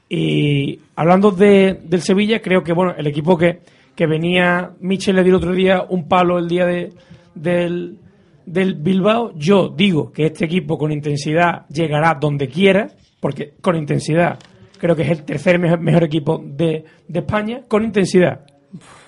[0.09, 3.61] y hablando de, del Sevilla, creo que bueno, el equipo que,
[3.95, 6.93] que venía, Michel le dio el otro día un palo el día de,
[7.35, 7.97] del,
[8.45, 9.33] del Bilbao.
[9.35, 14.39] Yo digo que este equipo con intensidad llegará donde quiera, porque con intensidad
[14.77, 18.45] creo que es el tercer mejor, equipo de, de España, con intensidad.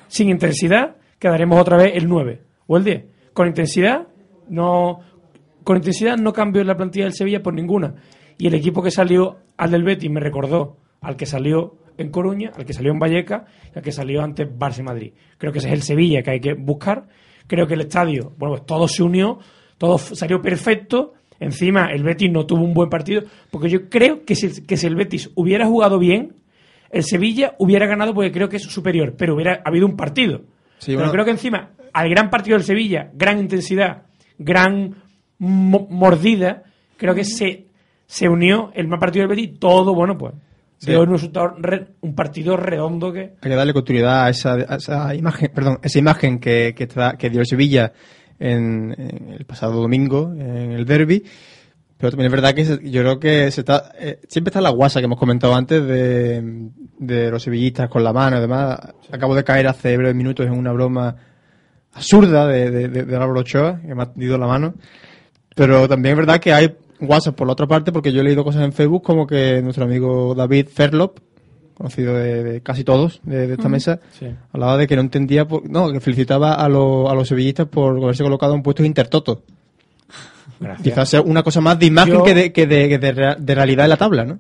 [0.08, 3.06] Sin intensidad quedaremos otra vez el 9 o el 10.
[3.34, 4.08] Con intensidad
[4.50, 5.00] no
[5.64, 7.96] con intensidad no cambio la plantilla del Sevilla por ninguna.
[8.38, 12.52] Y el equipo que salió al del Betis me recordó al que salió en Coruña,
[12.56, 15.14] al que salió en Valleca y al que salió antes Barça Madrid.
[15.38, 17.08] Creo que ese es el Sevilla que hay que buscar.
[17.48, 19.40] Creo que el estadio, bueno, pues todo se unió,
[19.78, 21.14] todo salió perfecto.
[21.42, 24.88] Encima el Betis no tuvo un buen partido, porque yo creo que si, que si
[24.88, 26.36] el Betis hubiera jugado bien,
[26.92, 30.42] el Sevilla hubiera ganado porque creo que es superior, pero hubiera habido un partido.
[30.78, 31.12] Sí, pero bueno.
[31.12, 34.04] creo que encima, al gran partido del Sevilla, gran intensidad,
[34.38, 34.96] gran
[35.40, 36.64] mo- mordida,
[36.98, 37.66] creo que se,
[38.06, 40.34] se unió el mal partido del Betis, todo, bueno, pues,
[40.78, 40.90] Sí.
[40.90, 43.20] dio un resultado, re- un partido redondo que...
[43.20, 47.16] Hay que darle continuidad a esa, a esa imagen, perdón, esa imagen que, que, tra-
[47.18, 47.94] que dio el Sevilla
[48.42, 48.96] en,
[49.38, 51.24] el pasado domingo, en el derby.
[51.98, 54.72] Pero también es verdad que se- yo creo que se está, eh, siempre está la
[54.72, 58.80] guasa que hemos comentado antes de, de los sevillistas con la mano y demás.
[59.12, 61.16] Acabo de caer hace breves minutos en una broma
[61.94, 64.74] absurda de, de, de, de Álvaro Ochoa, que me ha tendido la mano.
[65.56, 68.44] Pero también es verdad que hay WhatsApp por la otra parte, porque yo he leído
[68.44, 71.20] cosas en Facebook como que nuestro amigo David Ferlop,
[71.82, 74.28] conocido de, de casi todos de, de esta mesa, Sí.
[74.54, 77.98] hablaba de que no entendía, por- no, que felicitaba a, los a los sevillistas por
[78.04, 79.42] haberse colocado en puestos intertoto.
[80.60, 80.84] Gracias.
[80.84, 83.36] Quizás sea una cosa más de imagen Yo- que, de, que, de, que de rea-
[83.36, 84.40] de realidad en la tabla, ¿no?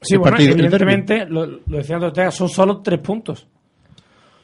[0.00, 3.46] Sí, El bueno, partido- el evidentemente, lo, lo decía Ortega, son solo tres puntos.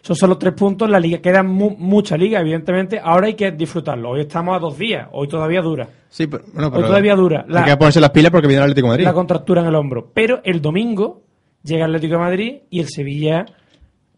[0.03, 3.01] Son solo tres puntos, la liga queda mu- mucha liga, evidentemente.
[3.03, 4.11] Ahora hay que disfrutarlo.
[4.11, 5.89] Hoy estamos a dos días, hoy todavía dura.
[6.09, 7.45] Sí, pero, bueno, Hoy pero todavía dura.
[7.53, 9.05] hay que ponerse las pilas porque viene el Atlético de Madrid.
[9.05, 10.11] la contractura en el hombro.
[10.15, 11.23] Pero el domingo
[11.67, 13.45] llega el Atlético de Madrid y el Sevilla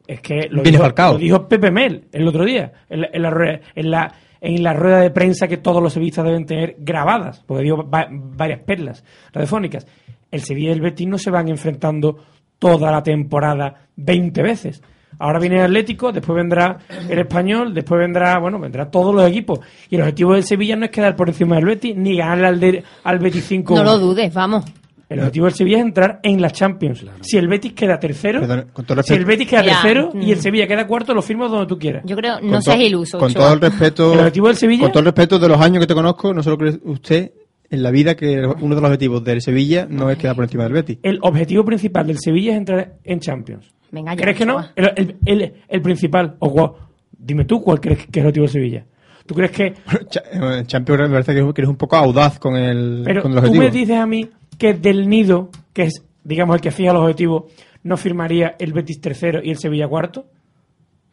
[0.07, 0.85] es que lo, dijo,
[1.15, 4.63] lo dijo Pepe Mel el otro día en la, en la rueda, en la- en
[4.63, 8.61] la rueda de prensa que todos los sevillistas deben tener grabadas, porque dio va- varias
[8.61, 9.85] perlas radiofónicas.
[10.31, 12.17] El Sevilla y el Betis no se van enfrentando
[12.61, 14.81] toda la temporada 20 veces.
[15.19, 19.59] Ahora viene el Atlético, después vendrá el Español, después vendrá, bueno, vendrá todos los equipos.
[19.91, 22.61] Y el objetivo del Sevilla no es quedar por encima del Betis, ni ganarle al,
[22.61, 24.65] de- al Betis 5 No lo dudes, vamos.
[25.09, 27.05] El objetivo del Sevilla es entrar en la Champions.
[27.23, 30.21] Si el Betis queda tercero, Perdón, con todo si el Betis queda Mira, tercero mm.
[30.23, 32.03] y el Sevilla queda cuarto, lo firmo donde tú quieras.
[32.05, 33.19] Yo creo, no seas iluso.
[33.19, 33.43] Con Ochoa.
[33.45, 34.13] todo el respeto.
[34.13, 34.83] ¿El objetivo del Sevilla?
[34.83, 37.33] Con todo el respeto de los años que te conozco, no solo cree usted
[37.71, 40.65] en la vida que uno de los objetivos del Sevilla no es quedar por encima
[40.65, 40.99] del Betis.
[41.03, 43.67] El objetivo principal del Sevilla es entrar en Champions.
[43.91, 44.63] Venga ya, ¿Crees que no?
[44.77, 46.37] El, el- el- el principal.
[46.41, 46.77] O
[47.19, 48.85] dime tú cuál crees que es el objetivo del Sevilla.
[49.25, 49.67] ¿Tú crees que
[50.33, 53.45] eh, Champions me parece que eres un poco audaz con el, Pero con el tú
[53.47, 53.65] objetivo.
[53.65, 57.45] me dices a mí que del Nido, que es, digamos, el que fija los objetivos,
[57.85, 60.27] no firmaría el Betis tercero y el Sevilla cuarto.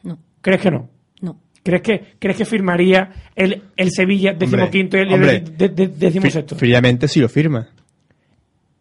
[0.04, 0.90] No, ¿Crees que no?
[1.22, 1.40] no.
[1.64, 5.36] ¿Crees que, ¿crees que firmaría el, el Sevilla decimoquinto y el, hombre.
[5.38, 6.56] el de- de- decimosexto?
[6.56, 7.68] Fríamente sí lo firma.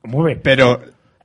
[0.02, 0.40] Muy bien.
[0.42, 0.82] Pero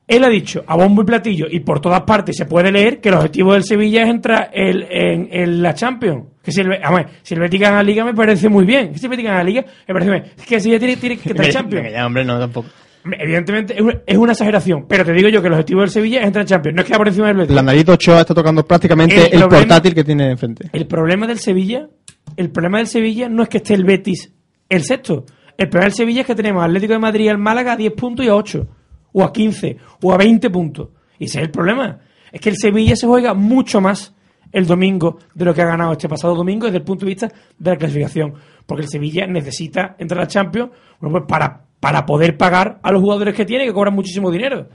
[0.08, 3.10] Él ha dicho a bombo y platillo y por todas partes se puede leer que
[3.10, 6.26] el objetivo del Sevilla es entrar el- en, en la Champions.
[6.42, 8.98] Que si el, Be- vamos, si el Betis gana la Liga me parece muy bien.
[8.98, 10.32] Si el Betis gana la Liga me parece muy bien.
[10.38, 11.92] Es que el Sevilla tiene, tiene que entrar en Champions.
[11.92, 12.70] Ya, hombre, no, tampoco.
[13.18, 16.44] Evidentemente es una, exageración, pero te digo yo que el objetivo del Sevilla es entrar
[16.44, 17.56] en Champions, no es quedar por encima del Betis.
[17.56, 20.70] La nariz de Ochoa está tocando prácticamente El el, problema- portátil que tiene enfrente.
[20.74, 21.90] El problema del Sevilla,
[22.36, 24.34] el problema del Sevilla no es que esté el Betis
[24.70, 25.26] el sexto.
[25.58, 27.94] El problema del Sevilla es que tenemos Atlético de Madrid y al Málaga a 10
[27.94, 28.68] puntos y a 8,
[29.12, 30.90] o a 15, o a 20 puntos.
[31.18, 32.00] Y ese es el problema.
[32.32, 34.16] Es que el Sevilla se juega mucho más
[34.52, 37.28] el domingo de lo que ha ganado este pasado domingo desde el punto de vista
[37.58, 38.34] de la clasificación.
[38.66, 43.02] Porque el Sevilla necesita entrar a Champions bueno, pues para, para poder pagar a los
[43.02, 44.68] jugadores que tiene, que cobran muchísimo dinero.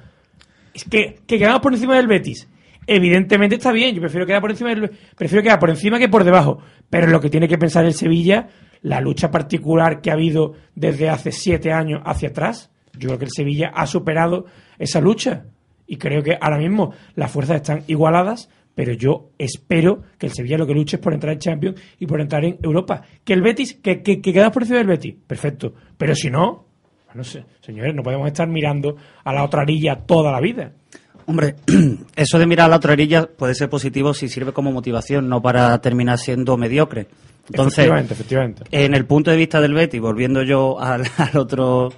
[0.73, 2.49] Es que, que quedamos por encima del Betis.
[2.87, 6.25] Evidentemente está bien, yo prefiero quedar por encima del prefiero quedar por encima que por
[6.25, 6.59] debajo.
[6.91, 8.49] Pero lo que tiene que pensar el Sevilla,
[8.83, 13.25] la lucha particular que ha habido desde hace siete años hacia atrás, yo creo que
[13.27, 14.47] el Sevilla ha superado
[14.79, 15.47] esa lucha.
[15.87, 20.59] Y creo que ahora mismo las fuerzas están igualadas, pero yo espero que el Sevilla
[20.59, 23.03] lo que luche es por entrar en Champions y por entrar en Europa.
[23.23, 25.75] Que el Betis, que, que, que quedamos por encima del Betis, perfecto.
[25.97, 26.67] Pero si no,
[27.15, 30.73] no sé, señores, no podemos estar mirando a la otra orilla toda la vida.
[31.27, 31.57] Hombre,
[32.17, 35.41] eso de mirar a la otra orilla puede ser positivo si sirve como motivación, no
[35.41, 37.07] para terminar siendo mediocre.
[37.49, 38.63] Entonces, efectivamente, efectivamente.
[38.71, 41.91] en el punto de vista del Betis, volviendo yo al, al otro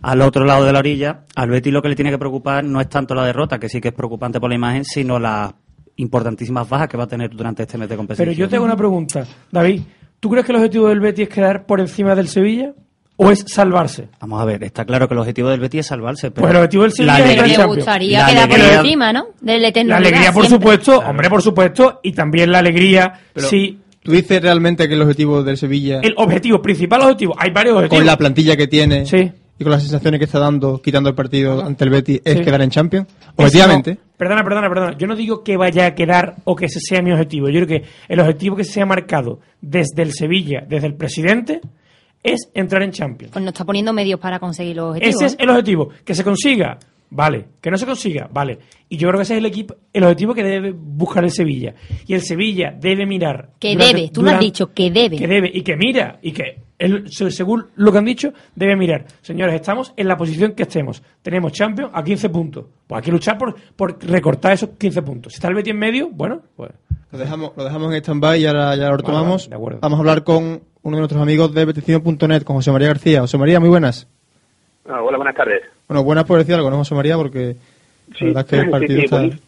[0.00, 2.80] al otro lado de la orilla, al Betis lo que le tiene que preocupar no
[2.80, 5.54] es tanto la derrota, que sí que es preocupante por la imagen, sino las
[5.96, 8.26] importantísimas bajas que va a tener durante este mes de competición.
[8.26, 9.82] Pero yo te hago una pregunta, David.
[10.18, 12.74] ¿Tú crees que el objetivo del Betis es quedar por encima del Sevilla
[13.16, 14.08] o es salvarse?
[14.20, 16.56] Vamos a ver, está claro que el objetivo del Betis es salvarse, pero Pues el
[16.58, 17.76] objetivo del Sevilla la es alegría, Champions.
[17.76, 19.26] gustaría La quedar por encima, ¿no?
[19.42, 19.54] La
[19.96, 20.48] alegría, por siempre.
[20.48, 25.02] supuesto, hombre, por supuesto, y también la alegría Pero, si ¿Tú dices realmente que el
[25.02, 27.98] objetivo del Sevilla, el objetivo, principal objetivo, hay varios objetivos.
[28.00, 29.30] con la plantilla que tiene Sí.
[29.58, 32.44] y con las sensaciones que está dando, quitando el partido ante el Betis, es Sí.
[32.44, 33.06] quedar en Champions?
[33.36, 33.92] Objetivamente.
[33.92, 33.98] no.
[34.16, 34.96] perdona, perdona, perdona.
[34.98, 37.48] Yo no digo que vaya a quedar o que ese sea mi objetivo.
[37.48, 41.60] Yo creo que el objetivo que se ha marcado desde el Sevilla, desde el presidente,
[42.22, 43.32] es entrar en Champions.
[43.32, 45.14] Pues no está poniendo medios para conseguir los objetivos.
[45.22, 45.88] Ese es el objetivo.
[46.04, 46.78] Que se consiga,
[47.10, 47.46] vale.
[47.60, 48.58] Que no se consiga, vale.
[48.88, 51.74] Y yo creo que ese es el equipo, el objetivo que debe buscar el Sevilla.
[52.06, 53.50] Y el Sevilla debe mirar.
[53.58, 55.16] Que durante- debe, tú lo has dicho, que debe.
[55.16, 56.18] Que debe y que mira.
[56.22, 56.60] Y que,
[57.30, 59.06] según lo que han dicho, debe mirar.
[59.22, 61.02] Señores, estamos en la posición que estemos.
[61.22, 62.66] Tenemos Champions a 15 puntos.
[62.86, 65.32] Pues hay que luchar por, por recortar esos 15 puntos.
[65.32, 66.70] Si está el Betis en medio, bueno, pues.
[67.10, 69.42] Lo dejamos, lo dejamos en stand-by y ahora ya lo retomamos.
[69.44, 69.78] vale, de acuerdo.
[69.82, 73.20] Vamos a hablar con uno de nuestros amigos de beticino.net, con José María García.
[73.20, 74.06] José María, muy buenas.
[74.88, 75.62] Ah, hola, buenas tardes.
[75.88, 77.16] Bueno, buenas por decir algo, ¿no, José María?
[77.16, 77.56] Porque
[78.20, 79.16] la verdad es que el partido sí, está...
[79.18, 79.42] buenísimo.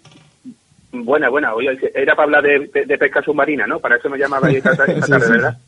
[0.93, 1.55] Buena, buena.
[1.55, 3.81] Oye, era para hablar de, de- de pesca submarina, ¿no?
[3.81, 5.33] Para eso me llamaba esta, esta Sí, tarde, sí.
[5.33, 5.59] ¿verdad?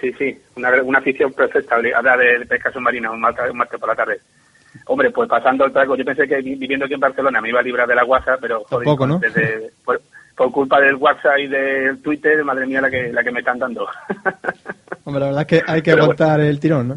[0.00, 0.38] Sí, sí.
[0.56, 3.94] Una, una afición perfecta, hablar de, de pesca submarina un martes, un martes por la
[3.94, 4.20] tarde.
[4.86, 7.60] Hombre, pues pasando el trago, yo pensé que vi- viviendo aquí en Barcelona me iba
[7.60, 9.18] a librar de la WhatsApp, pero joder, Tampoco, ¿no?
[9.18, 10.00] desde- por,
[10.36, 13.58] por culpa del WhatsApp y del Twitter, madre mía, la que, la que me están
[13.58, 13.86] dando.
[15.04, 16.96] Hombre, la verdad es que hay que Pero aguantar el tirón, ¿no?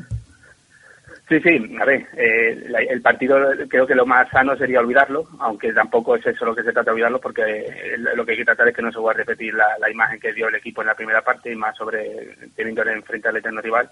[1.27, 3.35] Sí, sí, a ver, eh, la- el partido
[3.67, 6.91] creo que lo más sano sería olvidarlo, aunque tampoco es eso lo que se trata
[6.91, 9.23] de olvidarlo, porque eh, lo que hay que tratar es que no se vuelva a
[9.25, 12.37] repetir la, la imagen que dio el equipo en la primera parte y más sobre
[12.55, 13.89] teniendo enfrente al eterno rival.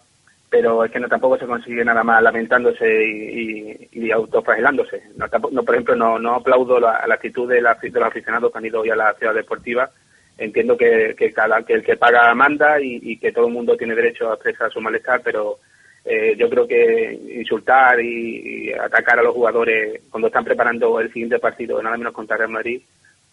[0.53, 5.01] Pero es que no tampoco se consigue nada más lamentándose y, y, autoflagelándose.
[5.17, 8.51] No, tampo- no, por ejemplo, no, no aplaudo la, actitud de, la- de los aficionados
[8.51, 9.89] que han ido hoy a la ciudad deportiva.
[10.37, 13.75] Entiendo que, que, cada, que el que paga manda y, y que todo el mundo
[13.75, 15.55] tiene derecho a expresar su malestar, pero
[16.05, 21.39] eh, yo creo que insultar y, atacar a los jugadores cuando están preparando el siguiente
[21.39, 22.79] partido, nada menos contra Real Madrid,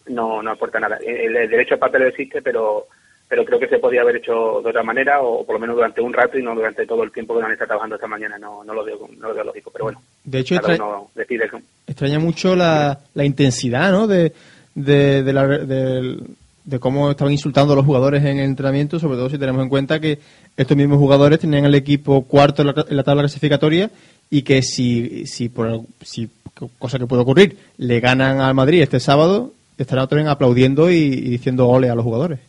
[0.07, 0.97] no, no aporta nada.
[1.05, 2.87] El, el derecho al papel existe, pero
[3.31, 6.01] pero creo que se podía haber hecho de otra manera o por lo menos durante
[6.01, 8.37] un rato y no durante todo el tiempo que han estado trabajando esta mañana.
[8.37, 10.01] No, no lo veo no lo veo lógico, pero bueno.
[10.25, 10.75] De hecho, extra-
[11.15, 11.49] decide.
[11.87, 14.05] extraña mucho la, la intensidad, ¿no?
[14.05, 14.33] De,
[14.75, 19.29] de, de, la- de cómo estaban insultando a los jugadores en el entrenamiento, sobre todo
[19.29, 20.19] si tenemos en cuenta que
[20.57, 23.89] estos mismos jugadores tenían el equipo cuarto en la, en la tabla clasificatoria
[24.29, 26.29] y que si, si por si
[26.79, 31.29] cosa que puede ocurrir, le ganan al Madrid este sábado, estarán vez aplaudiendo y, y
[31.29, 32.39] diciendo ole a los jugadores.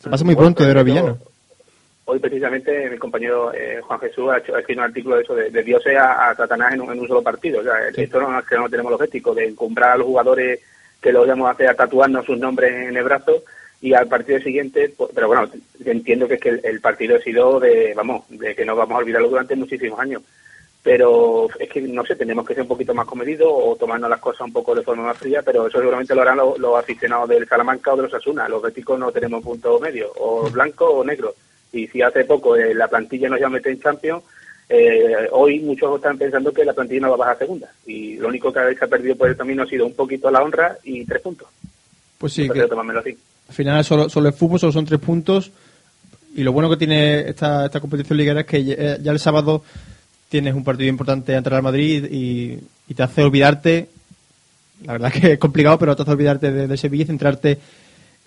[0.00, 1.18] Se pasa muy pronto de Villano.
[2.04, 5.34] Hoy precisamente mi compañero eh, Juan Jesús ha, hecho, ha escrito un artículo de eso,
[5.34, 7.60] de, de Dios a, a Satanás en un, en un solo partido.
[7.60, 10.60] O sea, esto no es que no tenemos éticos, de comprar a los jugadores
[11.02, 13.42] que los vamos a hacer a tatuarnos sus nombres en el brazo
[13.80, 15.48] y al partido siguiente, pues, pero bueno,
[15.84, 18.96] entiendo que es que el, el partido ha sido de, vamos, de que no vamos
[18.96, 20.22] a olvidarlo durante muchísimos años.
[20.82, 24.20] Pero es que, no sé, tenemos que ser un poquito más comedidos o tomarnos las
[24.20, 27.28] cosas un poco de forma más fría, pero eso seguramente lo harán los, los aficionados
[27.28, 28.48] del Salamanca o de los Asuna.
[28.48, 31.34] Los béticos no tenemos punto medio, o blanco o negro.
[31.72, 34.22] Y si hace poco eh, la plantilla nos ya mete en Champions,
[34.68, 37.68] eh, hoy muchos están pensando que la plantilla no va a bajar segunda.
[37.86, 40.42] Y lo único que se ha perdido por el camino ha sido un poquito la
[40.42, 41.48] honra y tres puntos.
[42.18, 43.18] Pues sí, que así.
[43.48, 45.50] al final solo, solo el fútbol, solo son tres puntos.
[46.34, 49.62] Y lo bueno que tiene esta, esta competición liguera es que ya, ya el sábado
[50.28, 52.58] tienes un partido importante ante el Real Madrid y,
[52.88, 53.88] y te hace olvidarte,
[54.84, 57.58] la verdad que es complicado, pero te hace olvidarte de, de Sevilla y centrarte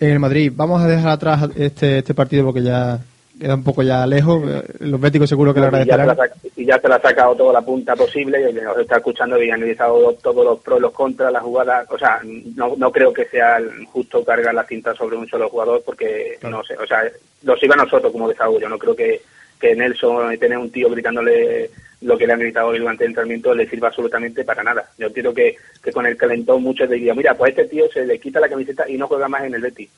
[0.00, 0.52] en el Madrid.
[0.54, 2.98] Vamos a dejar atrás este, este partido porque ya
[3.40, 4.42] queda un poco ya lejos.
[4.48, 6.16] Eh, Los béticos seguro que lo y, ya agradecerán.
[6.16, 9.40] saca- y ya se la ha sacado toda la punta posible y nos está escuchando
[9.42, 11.86] y ha analizado todos los pros y los contras, las jugadas.
[11.90, 12.20] O sea,
[12.56, 13.58] no, no creo que sea
[13.92, 17.02] justo cargar la cinta sobre un solo jugador porque, no sé, o sea,
[17.42, 18.60] nos sirve a nosotros como desahogo.
[18.60, 19.20] Yo no creo que,
[19.62, 23.54] que Nelson, tener un tío gritándole lo que le han gritado hoy durante el entrenamiento,
[23.54, 24.84] le sirva absolutamente para nada.
[24.98, 28.04] Yo entiendo que, que con el calentón muchos dirían, mira, pues a este tío se
[28.04, 29.88] le quita la camiseta y no juega más en el Betis.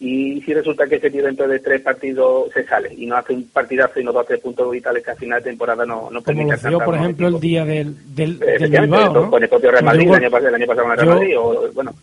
[0.00, 3.34] Y si resulta que ese tío dentro de tres partidos se sale y no hace
[3.34, 6.20] un partidazo y no da tres puntos vitales que al final de temporada no, no
[6.20, 9.30] permite alcanzar por ejemplo, el día del, del, del Bilbao, ¿no?
[9.30, 11.14] con el propio Real Madrid, el año, pasado- el año pasado con el Real Yo-
[11.14, 11.94] Madrid, o, bueno,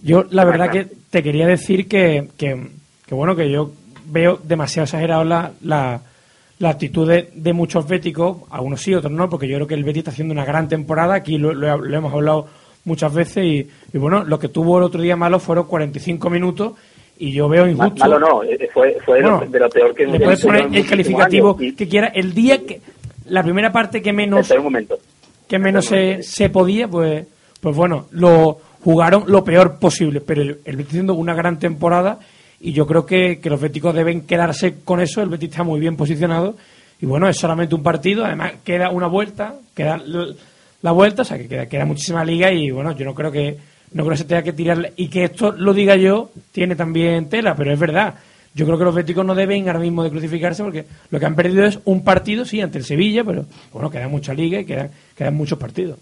[0.00, 2.68] Yo, la verdad que te quería decir que, que,
[3.08, 3.72] que bueno, que yo
[4.06, 6.00] veo demasiado exagerado la, la,
[6.62, 9.82] la actitud de, de muchos béticos, algunos sí, otros no, porque yo creo que el
[9.82, 12.46] Betis está haciendo una gran temporada, aquí lo, lo- lo hemos hablado
[12.84, 16.74] muchas veces, y, y bueno, lo que tuvo el otro día malo fueron 45 minutos,
[17.18, 17.96] y yo veo injusto.
[17.98, 20.68] malo no, eh, fue, fue de lo- Bueno, de lo peor que Le puedes poner
[20.72, 21.74] el calificativo años.
[21.76, 22.80] Que quiera, el día que,
[23.26, 24.98] la primera parte que menos momento.
[25.48, 27.26] que menos se, se podía, pues,
[27.60, 32.18] pues bueno, lo jugaron lo peor posible, pero el, el Betis haciendo una gran temporada
[32.62, 35.80] y yo creo que, que los béticos deben quedarse con eso, el Betis está muy
[35.80, 36.56] bien posicionado
[37.00, 40.00] y bueno, es solamente un partido, además queda una vuelta, queda
[40.80, 43.58] la vuelta, o sea que queda, queda muchísima liga y bueno, yo no creo que
[43.92, 47.28] no creo que se tenga que tirar y que esto lo diga yo tiene también
[47.28, 48.14] tela, pero es verdad.
[48.54, 51.34] Yo creo que los béticos no deben ahora mismo de crucificarse porque lo que han
[51.34, 54.90] perdido es un partido, sí, ante el Sevilla, pero bueno, queda mucha liga y quedan,
[55.16, 55.98] quedan muchos partidos.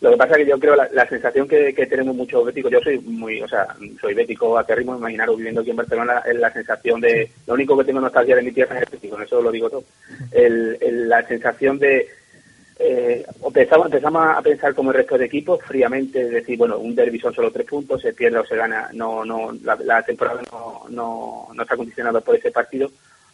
[0.00, 2.80] Lo que pasa es que yo creo la, la sensación que, tenemos muchos béticos, yo
[2.80, 3.66] soy muy, o sea,
[4.00, 7.84] soy bético acérrimo, imaginaros viviendo aquí en Barcelona, es la sensación de, lo único que
[7.84, 9.84] tengo nostalgia de mi tierra es el bético, con eso lo digo todo.
[10.32, 12.08] El, el- la sensación de,
[12.78, 16.94] eh, empezamos, empezamos a pensar como el resto de equipos fríamente, es decir, bueno, un
[16.94, 20.40] derby son solo tres puntos, se pierde o se gana, no, no, la, la temporada
[20.50, 22.90] no, no, no está condicionada por ese partido.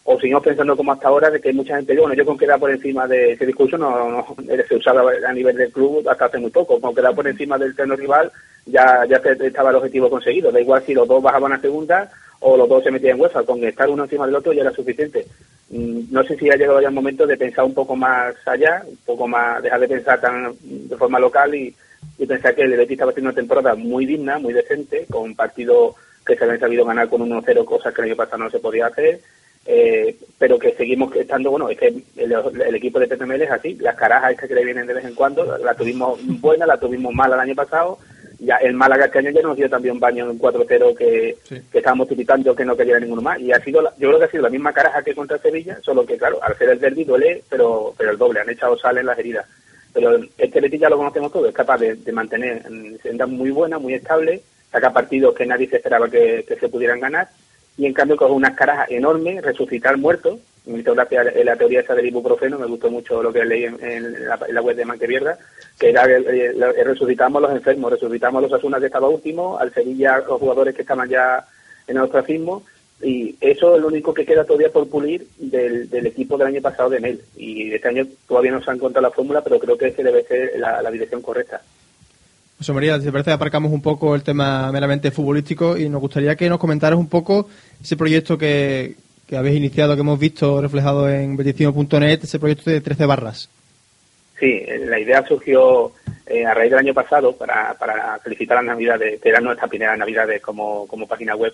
[0.09, 2.71] O seguimos pensando como hasta ahora de que mucha gente, bueno, yo con quedar por
[2.71, 4.37] encima de ese discurso no, no
[4.69, 7.75] se usaba a nivel del club hasta hace muy poco, con quedar por encima del
[7.75, 8.31] terreno rival
[8.67, 12.57] ya, ya estaba el objetivo conseguido, da igual si los dos bajaban a segunda o
[12.57, 15.27] los dos se metían en UEFA, con estar uno encima del otro ya era suficiente.
[15.71, 18.83] Mm, No sé si ha llegado ya el momento de pensar un poco más allá,
[18.87, 21.75] un poco más, dejar de pensar tan de forma local y,
[22.19, 25.97] y pensar que el Betis estaba haciendo una temporada muy digna, muy decente, con partidos
[26.25, 28.87] que se habían sabido ganar con 1-0, cosas que el año pasado no se podía
[28.87, 29.21] hacer,
[29.67, 32.33] eh, pero que seguimos estando, bueno, es que el,
[32.67, 35.15] el equipo de PPML es así, las carajas estas que le vienen de vez en
[35.15, 37.99] cuando, la tuvimos buena, la tuvimos mala el año pasado,
[38.39, 41.37] ya el Málaga este año ya nos dio también un baño en un 4-0 que,
[41.73, 44.25] que estábamos tiritando que no quería ninguno más, y ha sido, la- yo creo que
[44.27, 47.05] ha sido la misma caraja que contra Sevilla, solo que claro, al ser el derbi
[47.05, 49.47] duele, pero, pero el doble, han echado sal en las heridas.
[49.95, 53.51] Pero este Betis ya lo conocemos todo, es capaz de, de mantener en senda muy
[53.51, 57.29] buena, muy estable, saca partidos que nadie se esperaba que, que se pudieran ganar,
[57.79, 60.39] y en cambio con unas caras enormes, resucitar muertos.
[60.67, 64.61] Me hizo la, teoría esa del ibuprofeno, me gustó mucho lo que leí en, la,
[64.63, 65.39] web de Manquevierda,
[65.79, 69.59] que era el- el- resucitamos a los enfermos, resucitamos a los Asunas que estaba último,
[69.59, 71.47] al Sevilla los jugadores que estaban ya
[71.87, 72.65] en el ostracismo,
[73.01, 76.63] y eso es lo único que queda todavía por pulir del, del equipo del año
[76.63, 77.21] pasado de Mel.
[77.37, 80.25] Y este año todavía no se ha encontrado la fórmula, pero creo que ese debe
[80.25, 81.61] ser la dirección correcta.
[82.59, 86.37] José María, si te parece, aparcamos un poco el tema meramente futbolístico y nos gustaría
[86.37, 87.49] que nos comentaras un poco
[87.83, 88.97] ese proyecto que,
[89.27, 93.51] que habéis iniciado, que hemos visto reflejado en beticino.net, ese proyecto de 13 barras.
[94.39, 95.93] Sí, la idea surgió
[96.27, 99.99] eh, a raíz del año pasado para, para felicitar las Navidades, que eran nuestras primeras
[99.99, 101.53] Navidades como, como página web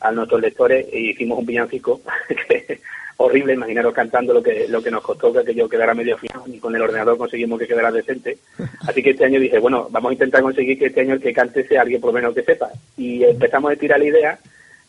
[0.00, 2.00] a nuestros lectores e hicimos un villancico
[2.48, 2.80] que
[3.22, 6.58] horrible, imaginaros cantando lo que lo que nos costó que yo quedara medio final y
[6.58, 8.38] con el ordenador conseguimos que quedara decente.
[8.88, 11.32] Así que este año dije, bueno, vamos a intentar conseguir que este año el que
[11.32, 12.70] cante sea alguien por lo menos que sepa.
[12.96, 14.38] Y empezamos a tirar la idea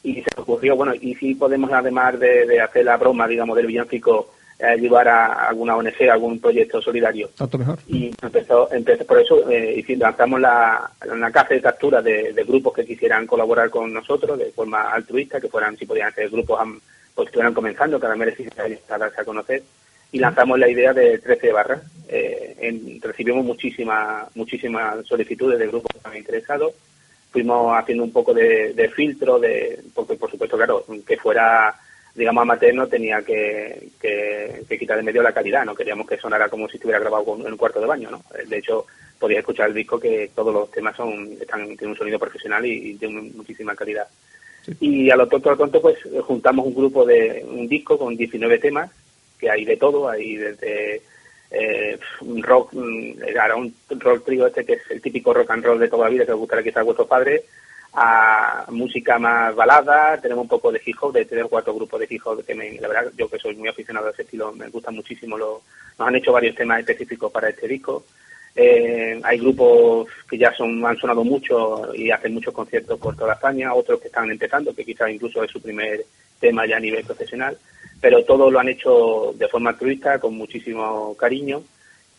[0.03, 3.55] y se nos ocurrió, bueno, y si podemos además de, de hacer la broma, digamos,
[3.55, 4.29] del villancico,
[4.61, 7.29] eh, ayudar a alguna ONG, a algún proyecto solidario.
[7.35, 7.79] Tanto mejor.
[7.87, 12.85] Y empezó, empezó por eso eh, lanzamos la, una caja de captura de, grupos que
[12.85, 16.59] quisieran colaborar con nosotros de forma altruista, que fueran, si podían ser grupos
[17.15, 19.63] pues, que estuvieran comenzando, cada vez necesitaría darse a conocer.
[20.11, 21.81] Y lanzamos la idea de 13 barras.
[22.09, 26.73] Eh, recibimos muchísimas muchísimas solicitudes de grupos que estaban interesados.
[27.31, 31.73] Fuimos haciendo un poco de, de filtro, de porque por supuesto, claro, que fuera
[32.13, 36.49] digamos, amateur no tenía que, que, quitar de medio la calidad, no queríamos que sonara
[36.49, 38.23] como si estuviera grabado en un cuarto de baño, ¿no?
[38.47, 38.85] De hecho,
[39.17, 42.93] podías escuchar el disco que todos los temas son están tienen un sonido profesional y,
[42.93, 44.07] de muchísima calidad.
[44.79, 48.59] Y a lo tonto, a tonto, pues juntamos un grupo de un disco con 19
[48.59, 48.91] temas,
[49.39, 51.01] que hay de todo, hay desde
[51.51, 51.99] eh,
[52.41, 52.73] rock,
[53.25, 56.11] era un rock trío este que es el típico rock and roll de toda la
[56.11, 57.43] vida que os gustaría quizás a vuestros padres,
[57.93, 62.07] a música más balada, tenemos un poco de hip hop, de o cuatro grupos de
[62.09, 64.69] hip hop que me, la verdad yo que soy muy aficionado a ese estilo, me
[64.69, 65.61] gusta muchísimo, lo,
[65.99, 68.05] nos han hecho varios temas específicos para este disco.
[68.55, 73.33] Eh, hay grupos que ya son han sonado mucho y hacen muchos conciertos por toda
[73.33, 76.03] España, otros que están empezando, que quizás incluso es su primer
[76.39, 77.57] tema ya a nivel profesional,
[78.01, 81.63] pero todos lo han hecho de forma altruista, con muchísimo cariño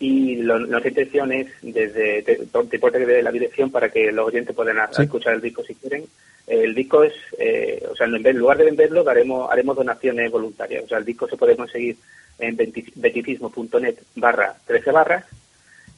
[0.02, 2.22] y lo, nuestra intención es desde
[2.64, 6.04] deporte de la dirección para que los oyentes puedan escuchar el disco si quieren.
[6.44, 10.84] El disco es, eh, o sea, en lugar de venderlo, haremos, haremos donaciones voluntarias.
[10.84, 11.96] O sea, el disco se puede conseguir
[12.40, 15.24] en beticismo.net barra 13 barras.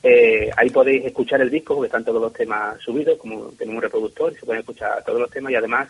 [0.06, 3.82] Eh, ahí podéis escuchar el disco porque están todos los temas subidos, como tenemos un
[3.82, 5.88] reproductor y se pueden escuchar todos los temas y además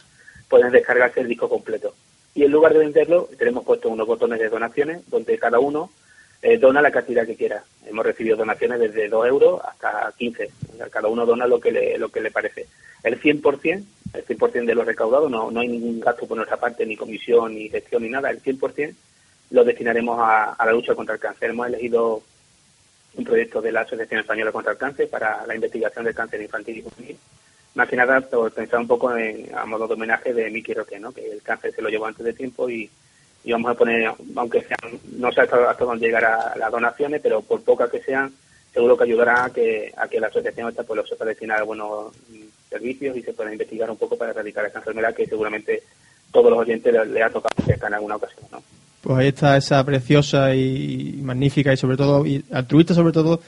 [0.49, 1.97] pueden descargarse el disco completo.
[2.33, 5.91] Y en lugar de venderlo, tenemos puesto unos botones de donaciones donde cada uno
[6.43, 7.65] eh, dona la cantidad que quiera.
[7.85, 10.49] Hemos recibido donaciones desde 2 euros hasta 15.
[10.93, 12.69] cada uno dona lo que le, lo que le parece.
[13.03, 16.87] El 100%, el 100% de lo recaudado, no, no hay ningún gasto por nuestra parte,
[16.87, 18.31] ni comisión, ni gestión, ni nada.
[18.31, 18.95] El 100%
[19.51, 21.51] lo destinaremos a, la lucha contra el cáncer.
[21.51, 22.23] Hemos elegido
[23.17, 26.79] un proyecto de la Asociación Española contra el Cáncer para la investigación del cáncer infantil
[26.79, 27.19] y juvenil.
[27.75, 30.99] Más que nada, por pensar un poco en, a modo de homenaje de Mickey Roque,
[31.01, 31.13] ¿no?
[31.13, 32.89] que el cáncer se lo llevó antes de tiempo y
[33.45, 37.43] y vamos a poner, aunque sean, no sé hasta, hasta dónde llegará las donaciones, pero
[37.43, 38.33] por pocas que sean,
[38.73, 41.65] seguro que ayudará a que, a que la asociación esta pues lo sepa destinar a
[41.65, 42.15] buenos
[42.71, 45.83] servicios y se pueda investigar un poco para erradicar esta enfermedad que seguramente
[46.33, 48.63] todos los oyentes le, ha tocado en alguna ocasión, ¿no?
[49.05, 53.39] Pues ahí está esa preciosa y magnífica y sobre todo, y altruista sobre todo,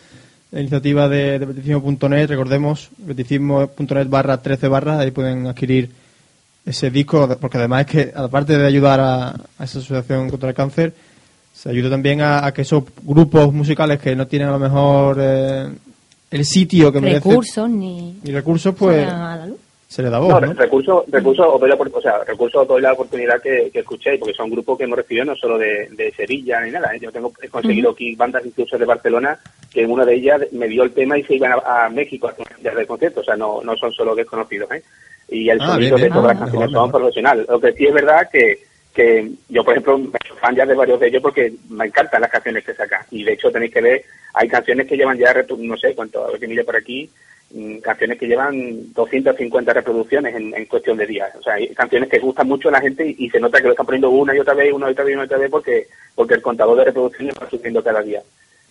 [0.50, 5.88] la iniciativa de, de peticismo.net, recordemos, peticismo.net barra 13 barras, ahí pueden adquirir
[6.66, 10.92] ese disco, porque además es que, aparte de ayudar a, esa asociación contra el cáncer,
[11.54, 15.70] se ayuda también a, que esos grupos musicales que no tienen a lo mejor eh,
[16.32, 19.08] el sitio que merecen recursos ni, recursos, pues
[19.88, 20.28] se le da voz.
[20.28, 24.78] No, recursos, recursos, o sea, recursos doy la oportunidad que, que escuchéis, porque son grupos
[24.78, 26.94] que hemos recibido no solo de, de Sevilla ni nada.
[26.94, 26.98] ¿eh?
[27.00, 29.38] Yo tengo he conseguido aquí bandas incluso de Barcelona
[29.72, 32.30] que en una de ellas me dio el tema y se iban a, México a
[32.30, 34.70] hacer el concierto, o sea, no, no son solo desconocidos.
[34.72, 34.82] ¿eh?
[35.28, 37.46] y el ah, sonido de todas las canciones son profesionales.
[37.48, 38.58] Lo que sí es verdad que,
[38.94, 42.30] que yo, por ejemplo, me fan ya de varios de ellos porque me encantan las
[42.30, 43.02] canciones que sacan.
[43.10, 46.30] Y de hecho tenéis que ver, hay canciones que llevan ya, no sé cuánto, a
[46.30, 47.10] ver que mire por aquí,
[47.82, 51.34] canciones que llevan 250 reproducciones en, en, cuestión de días.
[51.36, 53.70] O sea, hay canciones que gustan mucho a la gente y, se nota que lo
[53.70, 55.86] están poniendo una y otra vez, una y otra vez, una y otra vez porque,
[56.14, 58.20] porque el contador de reproducciones va subiendo cada día.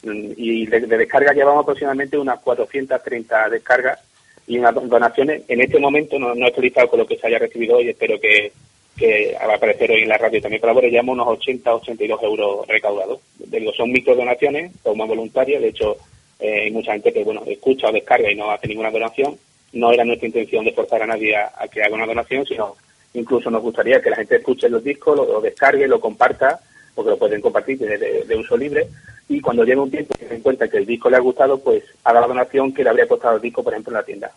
[0.03, 3.99] Mm, y de, de descarga llevamos aproximadamente unas 430 descargas
[4.45, 5.43] y unas donaciones.
[5.47, 8.19] En este momento no, no he actualizado con lo que se haya recibido hoy, espero
[8.19, 8.51] que,
[8.97, 13.19] que va aparecer hoy en la radio también colabore, llevamos unos 80 82 euros recaudados.
[13.39, 15.97] Digo, son microdonaciones, toma voluntaria, de hecho
[16.39, 19.37] eh, hay mucha gente que bueno escucha o descarga y no hace ninguna donación.
[19.73, 22.75] No era nuestra intención de forzar a nadie a, que haga una donación, sino
[23.13, 26.59] incluso nos gustaría que la gente escuche los discos, lo, descargue, lo comparta,
[26.93, 28.87] porque lo pueden compartir de uso libre
[29.27, 31.83] y cuando lleve un tiempo y se encuentra que el disco le ha gustado, pues
[32.03, 34.31] haga la donación que le habría costado el disco, por ejemplo, en la tienda.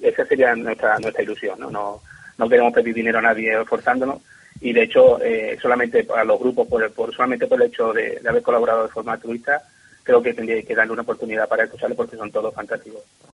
[0.00, 1.70] Esa sería nuestra nuestra ilusión, ¿no?
[1.70, 2.00] No,
[2.38, 4.22] no queremos pedir dinero a nadie forzándonos
[4.62, 8.20] y de hecho eh, solamente a los grupos por, por solamente por el hecho de,
[8.26, 9.62] haber colaborado de forma altruista
[10.02, 13.02] creo que tendría que darle una oportunidad para escucharlo porque son todos fantásticos.